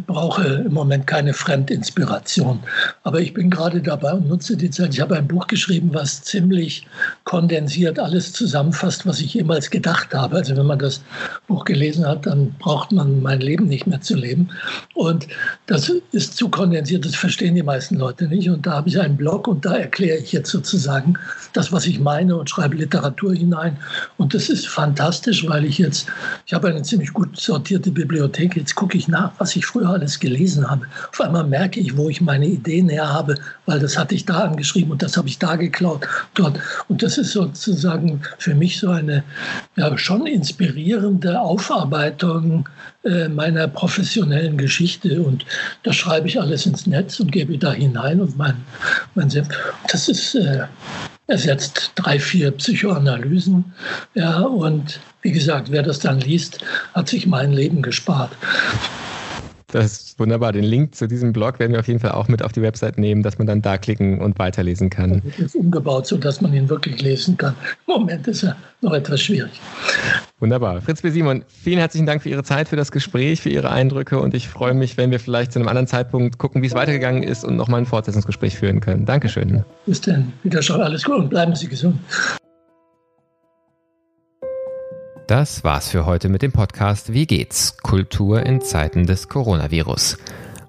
brauche 0.06 0.44
im 0.44 0.74
Moment 0.74 1.08
keine 1.08 1.34
Fremdinspiration, 1.34 2.60
aber 3.04 3.20
ich 3.20 3.34
bin 3.34 3.50
gerade 3.50 3.82
dabei 3.82 4.14
und 4.14 4.28
nutze 4.28 4.56
die 4.56 4.70
Zeit. 4.70 4.94
Ich 4.94 5.02
habe 5.02 5.18
ein 5.18 5.28
Buch 5.28 5.48
geschrieben, 5.48 5.90
was 5.92 6.22
ziemlich 6.22 6.86
kondensiert 7.24 7.98
alles 7.98 8.32
zusammenfasst, 8.32 9.08
was 9.08 9.22
ich 9.22 9.34
jemals 9.34 9.72
gedacht 9.72 10.14
habe. 10.14 10.36
Also 10.36 10.56
wenn 10.56 10.68
man 10.68 10.78
das 10.78 11.02
Buch 11.48 11.66
gelesen 11.66 12.06
hat, 12.06 12.28
dann 12.28 12.54
braucht 12.60 12.92
man 12.92 13.24
mein 13.24 13.42
Leben 13.42 13.68
nicht 13.68 13.88
mehr 13.88 14.02
zu 14.02 14.16
leben. 14.16 14.50
Und 14.94 15.28
das 15.66 15.92
ist 16.12 16.38
zu 16.38 16.50
kondensiert, 16.50 17.06
das 17.06 17.16
verstehen 17.16 17.56
die 17.56 17.64
meisten 17.64 17.96
Leute 17.96 18.28
nicht. 18.28 18.52
Und 18.52 18.68
da 18.68 18.74
habe 18.74 18.90
ich 18.90 19.00
einen 19.00 19.18
Blog 19.18 19.48
und 19.48 19.66
da 19.66 19.76
erkläre 19.76 20.20
ich 20.20 20.32
jetzt 20.32 20.52
sozusagen 20.52 21.16
das, 21.54 21.72
was 21.72 21.88
ich 21.88 22.00
meine 22.00 22.36
und 22.38 22.52
schreibe 22.52 22.76
Literatur 22.76 23.34
hinein. 23.34 23.78
Und 24.18 24.36
das 24.36 24.50
ist 24.50 24.68
fantastisch, 24.68 25.48
weil 25.48 25.66
ich 25.66 25.80
jetzt, 25.80 26.08
ich 26.46 26.54
habe 26.54 26.68
eine 26.68 26.84
ziemlich 26.84 27.14
gut 27.14 27.40
sortierte 27.40 27.90
Bibliothek. 27.90 28.56
Jetzt 28.56 28.75
gucke 28.76 28.98
ich 28.98 29.08
nach, 29.08 29.32
was 29.38 29.56
ich 29.56 29.66
früher 29.66 29.90
alles 29.90 30.20
gelesen 30.20 30.70
habe. 30.70 30.86
Auf 31.12 31.22
einmal 31.22 31.46
merke 31.46 31.80
ich, 31.80 31.98
wo 31.98 32.10
ich 32.10 32.22
meine 32.22 32.46
Ideen 32.46 32.90
her 32.90 33.12
habe, 33.12 33.36
weil 33.66 33.80
das 33.80 33.98
hatte 33.98 34.16
ich 34.16 34.26
da 34.26 34.44
angeschrieben 34.44 34.92
und 34.92 35.02
das 35.02 35.18
habe 35.18 35.28
ich 35.28 35.40
da 35.40 35.56
geklaut 35.56 36.08
dort. 36.34 36.60
Und 36.88 37.02
das 37.02 37.18
ist 37.18 37.32
sozusagen 37.32 38.22
für 38.38 38.54
mich 38.54 38.80
so 38.80 38.90
eine 38.90 39.24
ja, 39.76 39.98
schon 39.98 40.28
inspirierende 40.28 41.40
Aufarbeitung 41.40 42.70
äh, 43.04 43.28
meiner 43.30 43.68
professionellen 43.68 44.58
Geschichte. 44.58 45.22
Und 45.22 45.46
das 45.84 45.96
schreibe 45.96 46.28
ich 46.28 46.40
alles 46.40 46.66
ins 46.66 46.86
Netz 46.88 47.20
und 47.20 47.32
gebe 47.32 47.58
da 47.58 47.74
hinein 47.74 48.22
und 48.22 48.38
mein, 48.38 48.56
mein 49.16 49.30
Das 49.92 50.10
ist 50.10 50.36
äh, 50.36 50.66
ersetzt 51.28 51.92
drei, 51.96 52.20
vier 52.20 52.52
Psychoanalysen. 52.52 53.66
Ja, 54.14 54.40
und 54.42 55.00
wie 55.26 55.32
gesagt, 55.32 55.72
wer 55.72 55.82
das 55.82 55.98
dann 55.98 56.20
liest, 56.20 56.60
hat 56.94 57.10
sich 57.10 57.26
mein 57.26 57.52
Leben 57.52 57.82
gespart. 57.82 58.30
Das 59.70 59.86
ist 59.86 60.20
wunderbar. 60.20 60.52
Den 60.52 60.64
Link 60.64 60.94
zu 60.94 61.08
diesem 61.08 61.34
Blog 61.34 61.58
werden 61.58 61.72
wir 61.72 61.80
auf 61.80 61.88
jeden 61.88 62.00
Fall 62.00 62.12
auch 62.12 62.28
mit 62.28 62.44
auf 62.44 62.52
die 62.52 62.62
Website 62.62 63.00
nehmen, 63.00 63.24
dass 63.24 63.40
man 63.40 63.48
dann 63.48 63.64
da 63.64 63.80
klicken 63.80 64.22
und 64.22 64.38
weiterlesen 64.38 64.92
kann. 64.92 65.24
Das 65.26 65.48
ist 65.48 65.56
umgebaut, 65.56 66.06
sodass 66.06 66.42
man 66.42 66.54
ihn 66.54 66.70
wirklich 66.70 67.02
lesen 67.02 67.38
kann. 67.38 67.56
Im 67.88 67.94
Moment 67.96 68.28
ist 68.28 68.44
er 68.44 68.56
noch 68.82 68.94
etwas 68.94 69.20
schwierig. 69.20 69.60
Wunderbar. 70.40 70.80
Fritz 70.84 71.02
B. 71.02 71.10
Simon, 71.10 71.44
vielen 71.48 71.80
herzlichen 71.80 72.06
Dank 72.06 72.22
für 72.22 72.30
Ihre 72.30 72.44
Zeit, 72.44 72.70
für 72.70 72.76
das 72.76 72.92
Gespräch, 72.92 73.42
für 73.42 73.50
Ihre 73.50 73.72
Eindrücke 73.72 74.20
und 74.20 74.36
ich 74.36 74.48
freue 74.48 74.76
mich, 74.76 74.96
wenn 74.96 75.10
wir 75.10 75.20
vielleicht 75.20 75.54
zu 75.54 75.60
einem 75.60 75.68
anderen 75.70 75.88
Zeitpunkt 75.88 76.38
gucken, 76.38 76.62
wie 76.62 76.68
es 76.68 76.76
weitergegangen 76.76 77.24
ist 77.24 77.44
und 77.44 77.56
nochmal 77.56 77.82
ein 77.82 77.88
Fortsetzungsgespräch 77.88 78.56
führen 78.56 78.80
können. 78.80 79.08
Dankeschön. 79.08 79.66
Bis 79.88 80.02
dann. 80.02 80.34
Wieder 80.44 80.62
schon 80.62 80.82
alles 80.82 81.04
gut 81.04 81.16
und 81.16 81.30
bleiben 81.32 81.56
Sie 81.56 81.68
gesund. 81.68 81.98
Das 85.28 85.64
war's 85.64 85.90
für 85.90 86.06
heute 86.06 86.30
mit 86.30 86.44
dem 86.44 86.52
Podcast 86.52 87.12
Wie 87.12 87.26
geht's? 87.26 87.78
Kultur 87.78 88.46
in 88.46 88.62
Zeiten 88.62 89.08
des 89.08 89.28
Coronavirus. 89.28 90.20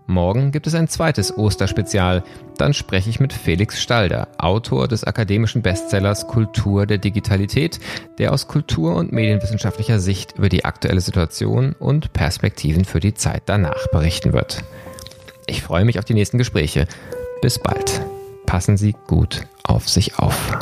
Morgen 0.07 0.51
gibt 0.51 0.67
es 0.67 0.75
ein 0.75 0.89
zweites 0.89 1.37
Osterspezial. 1.37 2.25
Dann 2.57 2.73
spreche 2.73 3.11
ich 3.11 3.21
mit 3.21 3.35
Felix 3.35 3.83
Stalder, 3.83 4.29
Autor 4.39 4.89
des 4.89 5.05
akademischen 5.05 5.61
Bestsellers 5.61 6.27
Kultur 6.27 6.87
der 6.87 6.97
Digitalität, 6.97 7.81
der 8.17 8.33
aus 8.33 8.49
kultur- 8.49 8.97
und 8.97 9.13
medienwissenschaftlicher 9.13 9.99
Sicht 9.99 10.39
über 10.39 10.49
die 10.49 10.65
aktuelle 10.65 11.03
Situation 11.03 11.75
und 11.79 12.15
Perspektiven 12.15 12.87
für 12.87 13.01
die 13.01 13.13
Zeit 13.13 13.43
danach 13.45 13.89
berichten 13.89 14.33
wird. 14.33 14.65
Ich 15.47 15.63
freue 15.63 15.85
mich 15.85 15.99
auf 15.99 16.07
die 16.07 16.15
nächsten 16.15 16.39
Gespräche. 16.39 16.87
Bis 17.43 17.59
bald. 17.59 18.01
Passen 18.47 18.79
Sie 18.79 18.95
gut 19.07 19.43
auf 19.65 19.87
sich 19.87 20.19
auf. 20.19 20.57